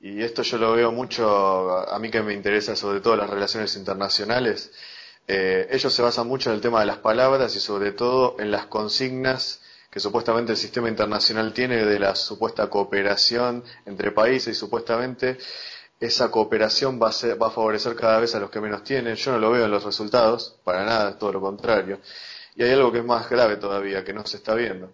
[0.00, 3.76] Y esto yo lo veo mucho, a mí que me interesa sobre todo las relaciones
[3.76, 4.72] internacionales.
[5.26, 8.50] Eh, ellos se basan mucho en el tema de las palabras y sobre todo en
[8.50, 9.62] las consignas
[9.94, 15.38] que supuestamente el sistema internacional tiene de la supuesta cooperación entre países y supuestamente
[16.00, 19.14] esa cooperación va a, va a favorecer cada vez a los que menos tienen.
[19.14, 22.00] Yo no lo veo en los resultados, para nada, es todo lo contrario.
[22.56, 24.90] Y hay algo que es más grave todavía, que no se está viendo,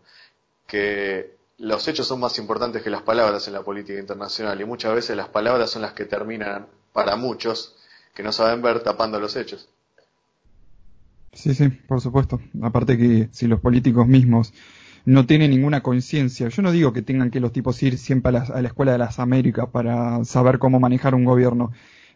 [0.67, 4.95] que los hechos son más importantes que las palabras en la política internacional y muchas
[4.95, 7.75] veces las palabras son las que terminan, para muchos,
[8.15, 9.67] que no saben ver tapando los hechos.
[11.33, 12.39] Sí, sí, por supuesto.
[12.61, 14.53] Aparte que si los políticos mismos
[15.05, 18.61] no tienen ninguna conciencia, yo no digo que tengan que los tipos ir siempre a
[18.61, 21.73] la, Escuela de las Américas para saber cómo manejar un gobierno,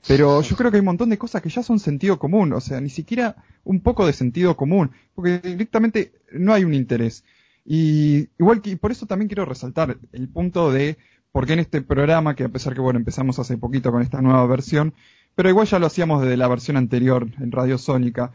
[0.06, 2.60] pero yo creo que hay un montón de cosas que ya son sentido común, o
[2.60, 7.24] sea, ni siquiera un poco de sentido común, porque directamente no hay un interés.
[7.64, 10.98] Y igual que por eso también quiero resaltar el punto de
[11.32, 14.20] por qué en este programa, que a pesar que bueno, empezamos hace poquito con esta
[14.20, 14.94] nueva versión,
[15.34, 18.32] pero igual ya lo hacíamos desde la versión anterior en Radio Sónica,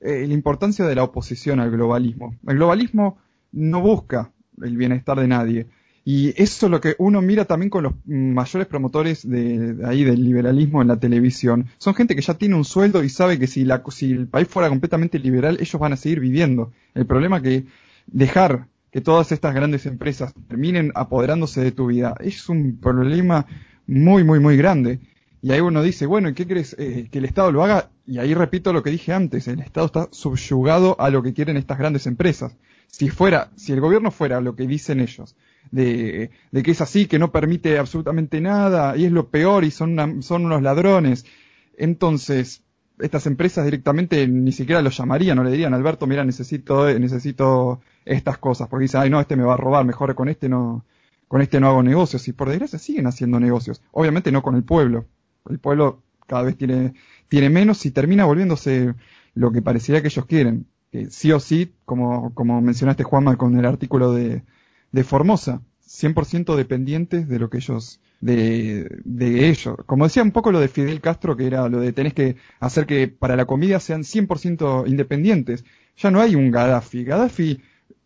[0.00, 2.34] eh, la importancia de la oposición al globalismo.
[2.46, 3.18] El globalismo
[3.52, 4.32] no busca
[4.62, 5.66] el bienestar de nadie.
[6.04, 10.24] Y eso es lo que uno mira también con los mayores promotores de, ahí del
[10.24, 11.66] liberalismo en la televisión.
[11.78, 14.48] Son gente que ya tiene un sueldo y sabe que si, la, si el país
[14.48, 16.72] fuera completamente liberal, ellos van a seguir viviendo.
[16.94, 17.64] El problema es que
[18.06, 23.46] dejar que todas estas grandes empresas terminen apoderándose de tu vida es un problema
[23.86, 25.00] muy, muy, muy grande.
[25.42, 26.76] Y ahí uno dice, bueno, ¿y qué crees?
[26.78, 27.90] Eh, que el Estado lo haga.
[28.06, 31.56] Y ahí repito lo que dije antes, el Estado está subyugado a lo que quieren
[31.56, 32.56] estas grandes empresas.
[32.90, 35.36] Si fuera, si el gobierno fuera lo que dicen ellos,
[35.70, 39.70] de, de que es así, que no permite absolutamente nada, y es lo peor, y
[39.70, 41.24] son, son unos ladrones,
[41.76, 42.62] entonces
[42.98, 48.38] estas empresas directamente ni siquiera lo llamarían, no le dirían, Alberto, mira, necesito, necesito estas
[48.38, 50.84] cosas, porque dicen, ay no, este me va a robar, mejor con este no,
[51.28, 54.64] con este no hago negocios, y por desgracia siguen haciendo negocios, obviamente no con el
[54.64, 55.06] pueblo,
[55.48, 56.94] el pueblo cada vez tiene,
[57.28, 58.94] tiene menos y termina volviéndose
[59.34, 60.66] lo que parecería que ellos quieren.
[61.10, 64.42] Sí o sí, como, como mencionaste Juanma con el artículo de,
[64.92, 69.76] de Formosa, 100% dependientes de lo que ellos, de, de ellos.
[69.86, 72.86] Como decía un poco lo de Fidel Castro, que era lo de tenés que hacer
[72.86, 75.64] que para la comida sean 100% independientes.
[75.96, 77.04] Ya no hay un Gaddafi.
[77.04, 77.60] Gaddafi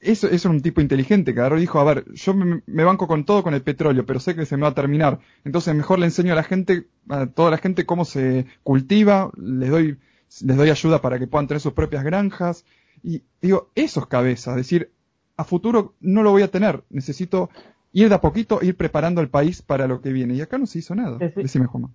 [0.04, 3.54] eso, eso un tipo inteligente que dijo, a ver, yo me, banco con todo con
[3.54, 5.20] el petróleo, pero sé que se me va a terminar.
[5.44, 9.70] Entonces mejor le enseño a la gente, a toda la gente cómo se cultiva, les
[9.70, 9.98] doy,
[10.42, 12.64] les doy ayuda para que puedan tener sus propias granjas.
[13.02, 14.90] Y digo, esos cabezas, decir,
[15.36, 17.50] a futuro no lo voy a tener, necesito
[17.92, 20.34] ir de a poquito, ir preparando el país para lo que viene.
[20.34, 21.18] Y acá no se hizo nada.
[21.18, 21.90] Decime, Juanma.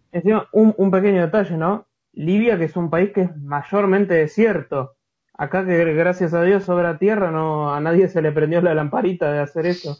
[0.53, 1.85] un, un pequeño detalle, ¿no?
[2.13, 4.95] Libia, que es un país que es mayormente desierto
[5.39, 9.31] Acá que gracias a Dios sobra tierra, no a nadie se le prendió la lamparita
[9.31, 9.97] de hacer eso.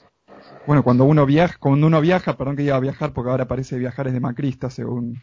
[0.65, 3.77] Bueno, cuando uno viaja, cuando uno viaja, perdón que iba a viajar porque ahora parece
[3.77, 5.19] viajar es de macrista según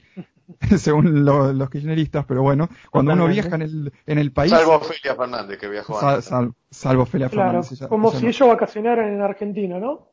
[0.78, 4.50] según los kirchneristas, pero bueno, cuando uno viaja en el, en el país...
[4.50, 6.30] Salvo Ofelia Fernández que viajó antes.
[6.70, 7.86] salvo Ofelia Fernández.
[7.88, 10.12] como si ellos vacacionaran en Argentina, ¿no?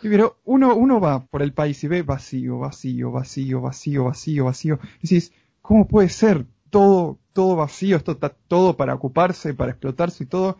[0.00, 4.78] pero uno, uno va por el país y ve vacío, vacío, vacío, vacío, vacío, vacío.
[5.00, 5.32] Y decís,
[5.62, 6.46] ¿cómo puede ser?
[6.74, 10.58] todo, todo vacío, esto está todo para ocuparse, para explotarse y todo,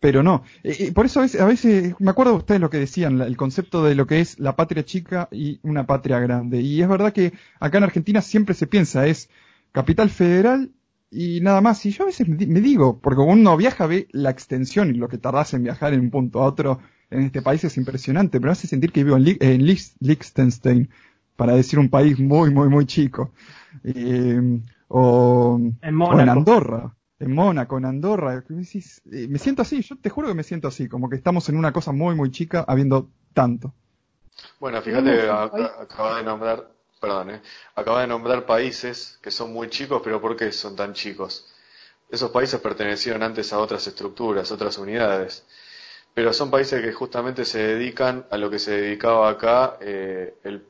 [0.00, 0.42] pero no.
[0.64, 3.36] Y por eso a veces, a veces, me acuerdo de ustedes lo que decían, el
[3.36, 6.60] concepto de lo que es la patria chica y una patria grande.
[6.62, 9.28] Y es verdad que acá en Argentina siempre se piensa, es
[9.72, 10.70] capital federal
[11.10, 11.84] y nada más.
[11.84, 15.18] Y yo a veces me digo, porque uno viaja ve la extensión y lo que
[15.18, 16.80] tardás en viajar en un punto a otro
[17.10, 19.66] en este país es impresionante, pero me hace sentir que vivo en, en
[20.00, 20.88] Liechtenstein,
[21.36, 23.32] para decir un país muy, muy, muy chico.
[23.82, 28.42] Eh, o en, Andorra, en Mónaco, en Andorra.
[28.48, 31.56] Eh, me siento así, yo te juro que me siento así, como que estamos en
[31.56, 33.72] una cosa muy, muy chica habiendo tanto.
[34.58, 37.42] Bueno, fíjate, acaba de nombrar, perdón, eh,
[37.74, 41.46] acaba de nombrar países que son muy chicos, pero ¿por qué son tan chicos?
[42.10, 45.44] Esos países pertenecieron antes a otras estructuras, otras unidades,
[46.14, 50.64] pero son países que justamente se dedican a lo que se dedicaba acá eh, el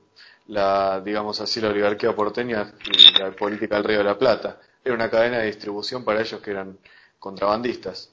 [0.50, 4.58] la, digamos así, la oligarquía porteña y la política del Río de la Plata.
[4.84, 6.78] Era una cadena de distribución para ellos que eran
[7.18, 8.10] contrabandistas.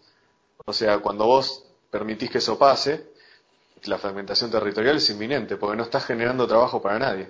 [0.66, 3.08] O sea, cuando vos permitís que eso pase,
[3.86, 7.30] la fragmentación territorial es inminente, porque no estás generando trabajo para nadie.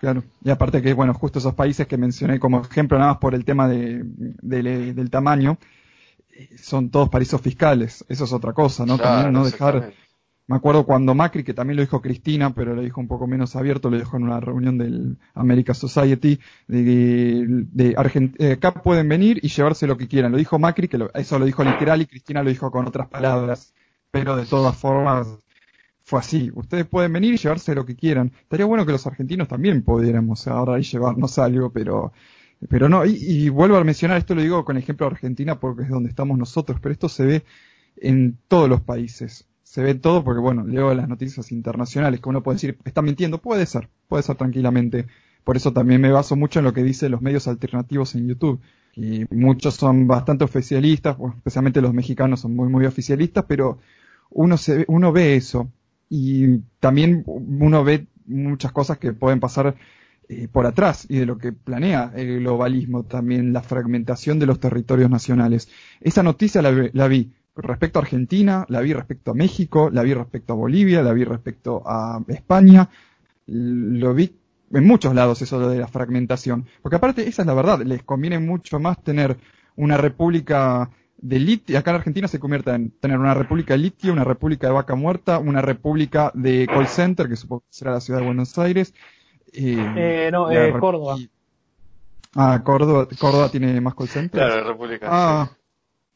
[0.00, 3.34] Claro, y aparte que, bueno, justo esos países que mencioné como ejemplo, nada más por
[3.34, 5.58] el tema de, del tamaño,
[6.32, 8.98] eh, son todos paraísos fiscales, eso es otra cosa, ¿no?
[8.98, 9.92] También no dejar
[10.48, 13.54] me acuerdo cuando Macri, que también lo dijo Cristina, pero lo dijo un poco menos
[13.54, 17.96] abierto, lo dijo en una reunión del America Society, de, de
[18.38, 20.32] eh, acá pueden venir y llevarse lo que quieran.
[20.32, 23.72] Lo dijo Macri, que eso lo dijo literal y Cristina lo dijo con otras palabras,
[24.10, 25.28] pero de todas formas
[26.02, 26.50] fue así.
[26.54, 28.32] Ustedes pueden venir y llevarse lo que quieran.
[28.42, 32.12] Estaría bueno que los argentinos también pudiéramos ahora y llevarnos algo, pero
[32.68, 35.82] pero no, y, y, vuelvo a mencionar, esto lo digo con ejemplo de Argentina porque
[35.82, 37.44] es donde estamos nosotros, pero esto se ve
[37.96, 42.42] en todos los países se ve todo porque, bueno, leo las noticias internacionales que uno
[42.42, 45.06] puede decir, está mintiendo, puede ser, puede ser tranquilamente.
[45.44, 48.60] Por eso también me baso mucho en lo que dicen los medios alternativos en YouTube.
[48.94, 53.78] Y muchos son bastante oficialistas, especialmente los mexicanos son muy, muy oficialistas, pero
[54.28, 55.72] uno, se, uno ve eso.
[56.10, 59.74] Y también uno ve muchas cosas que pueden pasar
[60.28, 64.60] eh, por atrás y de lo que planea el globalismo también, la fragmentación de los
[64.60, 65.70] territorios nacionales.
[66.02, 70.52] Esa noticia la vi respecto a Argentina, la vi respecto a México, la vi respecto
[70.52, 72.88] a Bolivia, la vi respecto a España,
[73.46, 74.34] lo vi
[74.72, 76.66] en muchos lados eso de la fragmentación.
[76.80, 79.36] Porque aparte, esa es la verdad, les conviene mucho más tener
[79.76, 84.12] una república de litio, acá en Argentina se convierte en tener una república de litio,
[84.12, 88.00] una república de vaca muerta, una república de call center, que supongo que será la
[88.00, 88.92] ciudad de Buenos Aires.
[89.52, 91.16] Eh, eh no, eh, Córdoba.
[92.34, 94.40] Ah, Córdoba, Córdoba tiene más call center.
[94.40, 95.06] Claro, república.
[95.08, 95.50] Ah,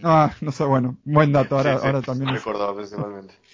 [0.03, 2.31] Ah, no sé, bueno, buen dato, ahora, ahora también.
[2.35, 3.35] Principalmente.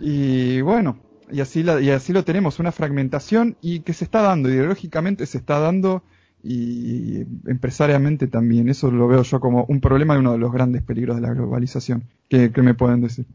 [0.00, 0.98] Y bueno,
[1.30, 5.26] y así, la, y así lo tenemos, una fragmentación y que se está dando, ideológicamente
[5.26, 6.02] se está dando
[6.42, 8.68] y empresariamente también.
[8.68, 11.32] Eso lo veo yo como un problema y uno de los grandes peligros de la
[11.32, 12.04] globalización.
[12.28, 13.26] ¿Qué, me pueden decir?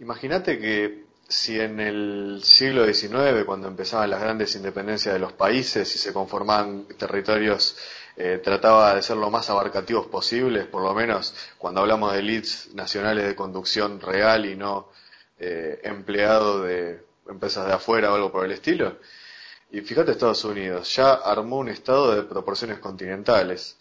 [0.00, 5.94] Imagínate que si en el siglo XIX, cuando empezaban las grandes independencias de los países
[5.94, 7.76] y se conformaban territorios,
[8.20, 12.74] eh, trataba de ser lo más abarcativos posibles, por lo menos cuando hablamos de elites
[12.74, 14.88] nacionales de conducción real y no
[15.38, 18.96] eh, empleado de empresas de afuera o algo por el estilo.
[19.70, 23.76] Y fíjate Estados Unidos, ya armó un estado de proporciones continentales.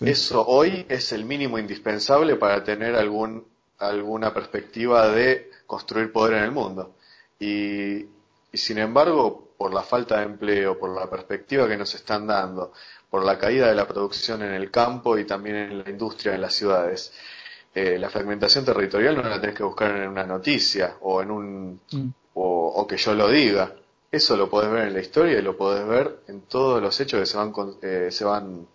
[0.00, 3.46] Eso hoy es el mínimo indispensable para tener algún,
[3.78, 6.96] alguna perspectiva de construir poder en el mundo.
[7.38, 12.26] Y, y sin embargo, por la falta de empleo, por la perspectiva que nos están
[12.26, 12.72] dando,
[13.10, 16.40] por la caída de la producción en el campo y también en la industria en
[16.40, 17.12] las ciudades,
[17.74, 21.80] eh, la fragmentación territorial no la tenés que buscar en una noticia o en un
[21.92, 22.08] mm.
[22.34, 23.72] o, que yo lo diga.
[24.10, 27.20] Eso lo podés ver en la historia y lo podés ver en todos los hechos
[27.20, 27.52] que se van
[27.82, 28.66] eh, se van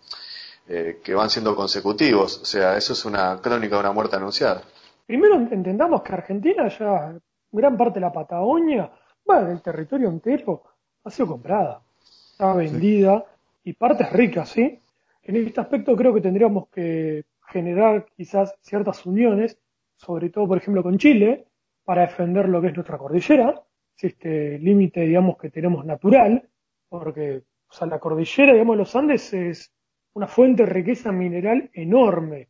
[0.68, 2.38] eh, que van siendo consecutivos.
[2.42, 4.62] O sea, eso es una crónica de una muerte anunciada.
[5.06, 7.18] Primero entendamos que Argentina ya
[7.50, 8.90] gran parte de la Patagonia,
[9.24, 10.62] bueno, del territorio entero,
[11.04, 13.24] ha sido comprada, está vendida
[13.64, 14.78] y partes ricas, ¿sí?
[15.22, 19.58] En este aspecto creo que tendríamos que generar quizás ciertas uniones,
[19.96, 21.46] sobre todo, por ejemplo, con Chile,
[21.84, 23.62] para defender lo que es nuestra cordillera,
[23.96, 26.48] este límite, digamos, que tenemos natural,
[26.88, 29.72] porque o sea, la cordillera, digamos, de los Andes es
[30.14, 32.48] una fuente de riqueza mineral enorme.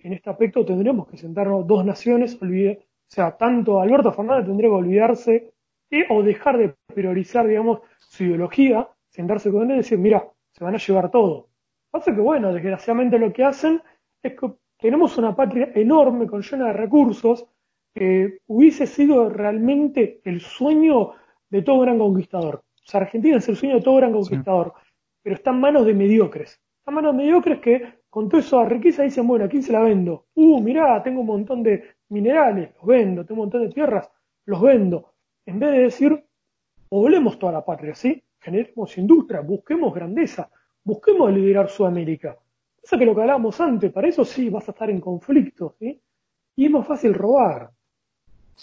[0.00, 4.70] En este aspecto tendríamos que sentarnos dos naciones, olvide, o sea, tanto Alberto Fernández tendría
[4.70, 5.52] que olvidarse
[6.10, 10.26] o dejar de priorizar, digamos, su ideología, sentarse con él y decir, mira,
[10.56, 11.48] se van a llevar todo.
[11.90, 13.82] Pasa que, bueno, desgraciadamente lo que hacen
[14.22, 17.46] es que tenemos una patria enorme, con llena de recursos,
[17.94, 21.12] que hubiese sido realmente el sueño
[21.50, 22.56] de todo gran conquistador.
[22.56, 24.74] O sea, Argentina es el sueño de todo gran conquistador,
[25.22, 26.60] pero está en manos de mediocres.
[26.78, 29.72] Está en manos de mediocres que con toda esa riqueza dicen, bueno, ¿a quién se
[29.72, 30.26] la vendo?
[30.34, 34.10] Uh, mirá, tengo un montón de minerales, los vendo, tengo un montón de tierras,
[34.46, 35.12] los vendo.
[35.44, 36.24] En vez de decir,
[36.88, 38.22] poblemos toda la patria, ¿sí?
[38.46, 40.48] Generemos industria, busquemos grandeza,
[40.84, 42.38] busquemos liderar Sudamérica.
[42.80, 46.00] Eso que lo que hablábamos antes, para eso sí vas a estar en conflicto, ¿sí?
[46.54, 47.72] Y es más fácil robar.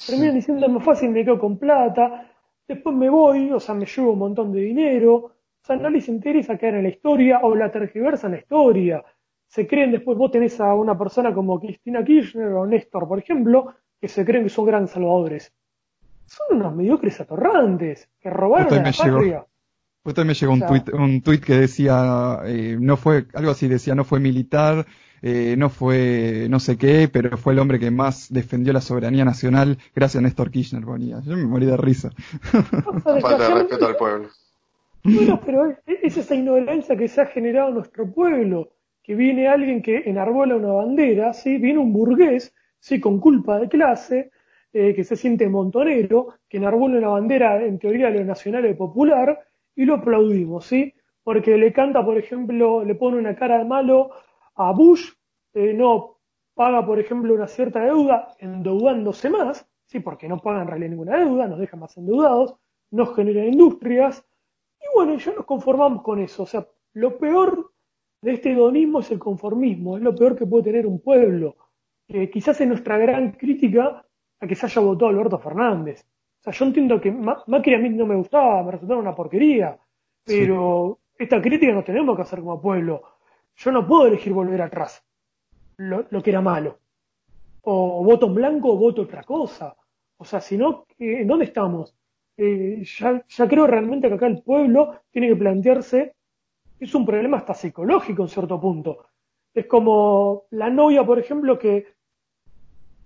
[0.08, 2.32] Terminan diciendo es más fácil, me quedo con plata,
[2.66, 5.32] después me voy, o sea, me llevo un montón de dinero, o
[5.62, 9.04] sea, no les interesa quedar en la historia o la tergiversa en la historia.
[9.46, 13.76] Se creen después, vos tenés a una persona como Cristina Kirchner o Néstor, por ejemplo,
[14.00, 15.54] que se creen que son grandes salvadores.
[16.26, 19.46] Son unos mediocres atorrantes, que robaron a la patria.
[20.04, 23.70] Pues también me llegó un, tuit, un tuit que decía, eh, no fue, algo así
[23.70, 24.86] decía, no fue militar,
[25.22, 29.24] eh, no fue no sé qué, pero fue el hombre que más defendió la soberanía
[29.24, 31.22] nacional gracias a Néstor Kirchner, ponía.
[31.22, 32.10] Yo me morí de risa.
[33.04, 34.28] Falta de respeto al pueblo.
[35.06, 39.82] Bueno, pero es, esa ignorancia que se ha generado en nuestro pueblo, que viene alguien
[39.82, 41.58] que enarbola una bandera, ¿sí?
[41.58, 43.00] viene un burgués, ¿sí?
[43.00, 44.32] con culpa de clase,
[44.74, 48.74] eh, que se siente montonero, que enarbola una bandera en teoría de lo nacional y
[48.74, 49.40] popular,
[49.76, 50.94] y lo aplaudimos, ¿sí?
[51.24, 54.12] Porque le canta, por ejemplo, le pone una cara de malo
[54.56, 55.12] a Bush,
[55.54, 56.20] eh, no
[56.54, 60.00] paga, por ejemplo, una cierta deuda, endeudándose más, ¿sí?
[60.00, 62.56] Porque no paga en realidad ninguna deuda, nos deja más endeudados,
[62.92, 64.26] nos genera industrias,
[64.84, 66.44] y bueno, ya nos conformamos con eso.
[66.44, 67.72] O sea, lo peor
[68.22, 71.56] de este hedonismo es el conformismo, es lo peor que puede tener un pueblo.
[72.08, 74.06] que quizás es nuestra gran crítica
[74.40, 76.06] a que se haya votado Alberto Fernández.
[76.44, 79.80] O sea, yo entiendo que Macri a mí no me gustaba, me resultaba una porquería,
[80.26, 83.02] pero esta crítica no tenemos que hacer como pueblo.
[83.56, 85.02] Yo no puedo elegir volver atrás,
[85.78, 86.80] lo, que era malo.
[87.62, 89.74] O voto en blanco o voto otra cosa.
[90.18, 91.96] O sea, si no, ¿en dónde estamos?
[92.36, 96.14] Eh, ya, ya creo realmente que acá el pueblo tiene que plantearse,
[96.78, 99.06] es un problema hasta psicológico en cierto punto.
[99.54, 101.88] Es como la novia, por ejemplo, que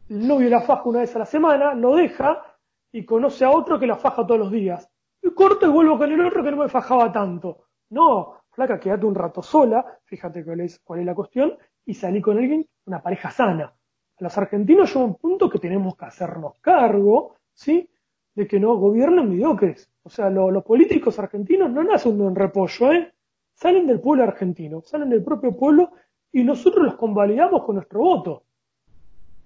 [0.09, 2.56] el novio la faja una vez a la semana, lo deja
[2.91, 4.89] y conoce a otro que la faja todos los días.
[5.21, 7.65] Y corto y vuelvo con el otro que no me fajaba tanto.
[7.89, 12.21] No, flaca, quédate un rato sola, fíjate cuál es, cuál es la cuestión, y salí
[12.21, 13.73] con alguien, una pareja sana.
[14.19, 17.89] Los argentinos llega un punto que tenemos que hacernos cargo, ¿sí?
[18.33, 19.91] De que no gobiernan mediocres.
[20.03, 23.13] O sea, los políticos argentinos no nacen de un repollo, ¿eh?
[23.53, 25.91] Salen del pueblo argentino, salen del propio pueblo
[26.31, 28.43] y nosotros los convalidamos con nuestro voto.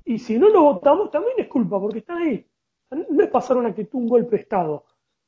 [0.03, 2.45] Y si no lo votamos, también es culpa, porque están ahí.
[2.91, 4.85] No es pasar una actitud, un golpe de Estado,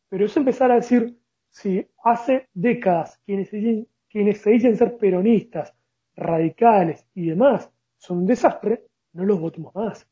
[0.10, 1.18] pero es empezar a decir,
[1.50, 5.74] si hace décadas quienes se, dicen, quienes se dicen ser peronistas,
[6.16, 8.84] radicales y demás son un desastre,
[9.14, 10.06] no los votemos más.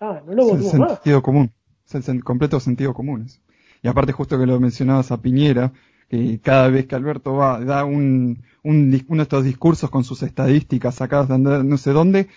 [0.00, 0.92] Ah, no los votemos más.
[0.94, 1.52] Sentido común.
[1.92, 3.26] Es el completo sentido común.
[3.82, 5.72] Y aparte justo que lo mencionabas a Piñera,
[6.08, 10.22] que cada vez que Alberto va, da un, un, uno de estos discursos con sus
[10.22, 12.28] estadísticas sacadas de no sé dónde,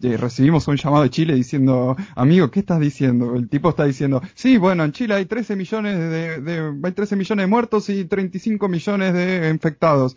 [0.00, 3.34] recibimos un llamado de Chile diciendo, amigo, ¿qué estás diciendo?
[3.34, 7.16] El tipo está diciendo, sí, bueno, en Chile hay 13 millones de, de hay 13
[7.16, 10.16] millones de muertos y 35 millones de infectados.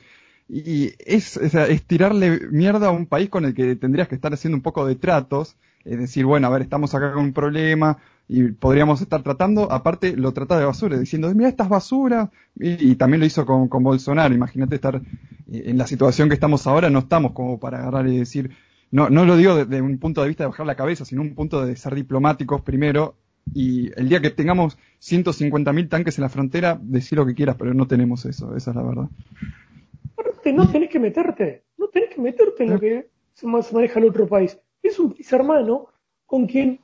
[0.54, 4.58] Y es, es, tirarle mierda a un país con el que tendrías que estar haciendo
[4.58, 5.56] un poco de tratos,
[5.86, 10.16] es decir, bueno, a ver, estamos acá con un problema y podríamos estar tratando, aparte
[10.18, 14.34] lo trata de basura, diciendo, mira, estas basura, y, también lo hizo con, con Bolsonaro,
[14.34, 18.18] imagínate estar eh, en la situación que estamos ahora, no estamos como para agarrar y
[18.18, 18.52] decir,
[18.92, 21.34] no, no lo digo desde un punto de vista de bajar la cabeza, sino un
[21.34, 23.16] punto de ser diplomáticos primero.
[23.54, 27.74] Y el día que tengamos 150.000 tanques en la frontera, decir lo que quieras, pero
[27.74, 29.10] no tenemos eso, esa es la verdad.
[30.54, 34.28] No tenés que meterte, no tenés que meterte en lo que se maneja el otro
[34.28, 34.58] país.
[34.84, 35.88] Es un país hermano
[36.26, 36.80] con quien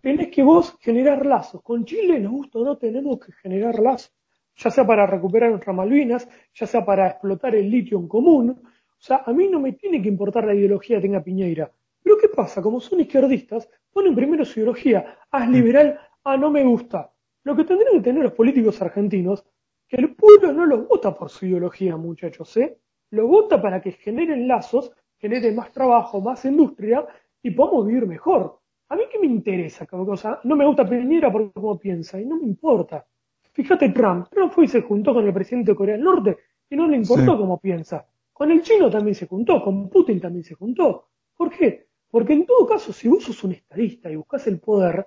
[0.00, 1.62] tenés que vos generar lazos.
[1.62, 4.12] Con Chile, nos gusta no, tenemos que generar lazos,
[4.56, 8.62] ya sea para recuperar nuestras Malvinas, ya sea para explotar el litio en común,
[9.02, 11.72] o sea, a mí no me tiene que importar la ideología que tenga Piñeira.
[12.04, 12.62] Pero ¿qué pasa?
[12.62, 15.18] Como son izquierdistas, ponen primero su ideología.
[15.28, 15.52] Haz mm.
[15.52, 17.12] liberal, ah, no me gusta.
[17.42, 19.44] Lo que tendrían que tener los políticos argentinos,
[19.88, 22.78] que el pueblo no los vota por su ideología, muchachos, ¿eh?
[23.10, 27.04] Lo vota para que generen lazos, generen más trabajo, más industria
[27.42, 28.60] y podamos vivir mejor.
[28.88, 32.24] A mí qué me interesa, o sea, no me gusta Piñera por cómo piensa y
[32.24, 33.04] no me importa.
[33.52, 36.38] Fíjate Trump, Trump fue y se juntó con el presidente de Corea del Norte
[36.70, 38.06] y no le importó cómo piensa.
[38.42, 41.10] Con el chino también se juntó, con Putin también se juntó.
[41.36, 41.86] ¿Por qué?
[42.10, 45.06] Porque en todo caso, si vos sos un estadista y buscas el poder,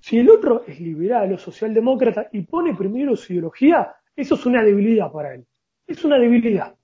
[0.00, 4.62] si el otro es liberal o socialdemócrata y pone primero su ideología, eso es una
[4.62, 5.46] debilidad para él.
[5.86, 6.74] Es una debilidad.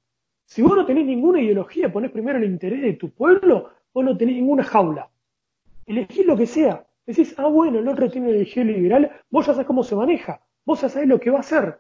[0.46, 4.16] Si vos no tenés ninguna ideología, ponés primero el interés de tu pueblo, vos no
[4.16, 5.10] tenés ninguna jaula.
[5.84, 6.86] Elegís lo que sea.
[7.04, 10.80] Decís, ah, bueno, el otro tiene ideología liberal, vos ya sabés cómo se maneja, vos
[10.80, 11.78] ya sabés lo que va a hacer.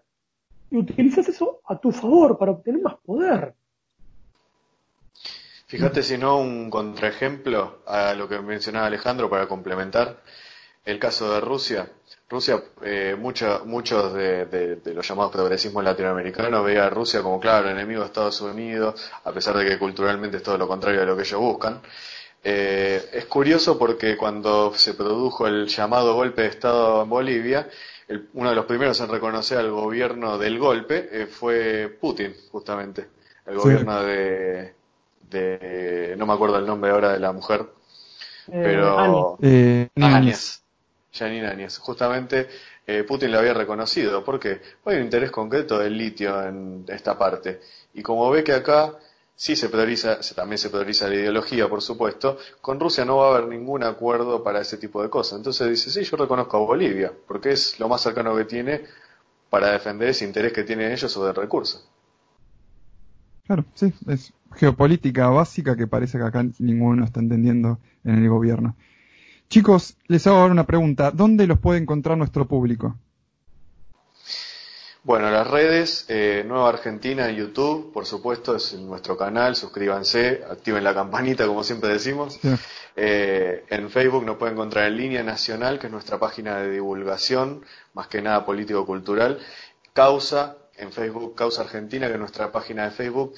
[0.70, 3.54] Y utilizás eso a tu favor para obtener más poder.
[5.68, 10.22] Fíjate si no un contraejemplo a lo que mencionaba Alejandro para complementar
[10.86, 11.90] el caso de Rusia.
[12.26, 18.06] Rusia, eh, muchos de, los llamados progresismos latinoamericanos veían a Rusia como, claro, enemigo de
[18.06, 21.38] Estados Unidos, a pesar de que culturalmente es todo lo contrario de lo que ellos
[21.38, 21.82] buscan.
[22.42, 27.68] Eh, es curioso porque cuando se produjo el llamado golpe de Estado en Bolivia,
[28.32, 33.08] uno de los primeros en reconocer al gobierno del golpe eh, fue Putin, justamente,
[33.44, 34.77] el gobierno de,
[35.30, 37.66] de no me acuerdo el nombre ahora de la mujer,
[38.48, 40.62] eh, pero eh, Áñez.
[41.12, 41.78] Janine Áñez.
[41.78, 42.48] Justamente
[42.86, 47.60] eh, Putin lo había reconocido porque hay un interés concreto del litio en esta parte.
[47.94, 48.94] Y como ve que acá
[49.34, 53.36] sí se prioriza, también se prioriza la ideología, por supuesto, con Rusia no va a
[53.36, 55.38] haber ningún acuerdo para ese tipo de cosas.
[55.38, 58.84] Entonces dice, sí, yo reconozco a Bolivia, porque es lo más cercano que tiene
[59.50, 61.87] para defender ese interés que tienen ellos sobre el recurso.
[63.48, 68.76] Claro, sí, es geopolítica básica que parece que acá ninguno está entendiendo en el gobierno.
[69.48, 71.10] Chicos, les hago ahora una pregunta.
[71.10, 72.98] ¿Dónde los puede encontrar nuestro público?
[75.02, 80.84] Bueno, las redes, eh, Nueva Argentina en YouTube, por supuesto, es nuestro canal, suscríbanse, activen
[80.84, 82.38] la campanita, como siempre decimos.
[82.94, 87.64] Eh, en Facebook nos pueden encontrar en Línea Nacional, que es nuestra página de divulgación,
[87.94, 89.38] más que nada político-cultural.
[89.94, 93.34] Causa, en Facebook, Causa Argentina, que es nuestra página de Facebook,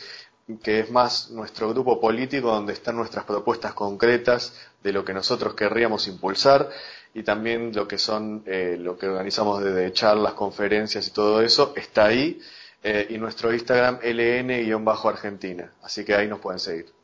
[0.63, 5.55] que es más nuestro grupo político donde están nuestras propuestas concretas de lo que nosotros
[5.55, 6.69] querríamos impulsar
[7.15, 11.73] y también lo que son eh, lo que organizamos desde charlas, conferencias y todo eso
[11.77, 12.41] está ahí
[12.83, 17.00] eh, y nuestro Instagram ln-argentina, así que ahí nos pueden seguir.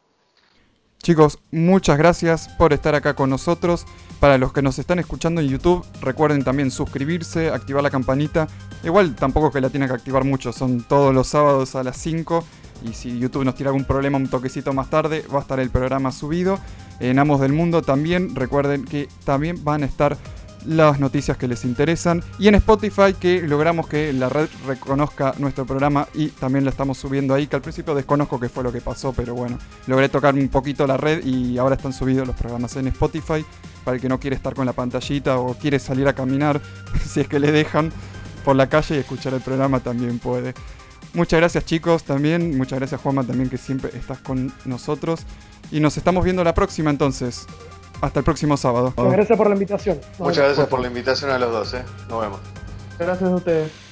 [1.07, 3.87] Chicos, muchas gracias por estar acá con nosotros.
[4.19, 8.49] Para los que nos están escuchando en YouTube, recuerden también suscribirse, activar la campanita.
[8.83, 12.45] Igual tampoco que la tienen que activar mucho, son todos los sábados a las 5
[12.83, 15.71] y si YouTube nos tira algún problema un toquecito más tarde, va a estar el
[15.71, 16.59] programa subido.
[16.99, 20.19] En Amos del Mundo también, recuerden que también van a estar
[20.67, 22.23] las noticias que les interesan.
[22.39, 26.99] Y en Spotify que logramos que la red reconozca nuestro programa y también lo estamos
[26.99, 30.35] subiendo ahí, que al principio desconozco qué fue lo que pasó, pero bueno, logré tocar
[30.35, 33.45] un poquito la red y ahora están subidos los programas en Spotify.
[33.85, 36.61] Para el que no quiere estar con la pantallita o quiere salir a caminar,
[37.07, 37.93] si es que le dejan
[38.45, 40.55] por la calle y escuchar el programa también puede.
[41.15, 45.21] Muchas gracias chicos también, muchas gracias Juanma también que siempre estás con nosotros.
[45.71, 47.47] Y nos estamos viendo la próxima entonces.
[48.01, 48.93] Hasta el próximo sábado.
[48.97, 50.01] Muchas gracias por la invitación.
[50.19, 51.83] Muchas gracias por la invitación a los dos, ¿eh?
[52.09, 52.41] Nos vemos.
[52.99, 53.86] Gracias a ustedes.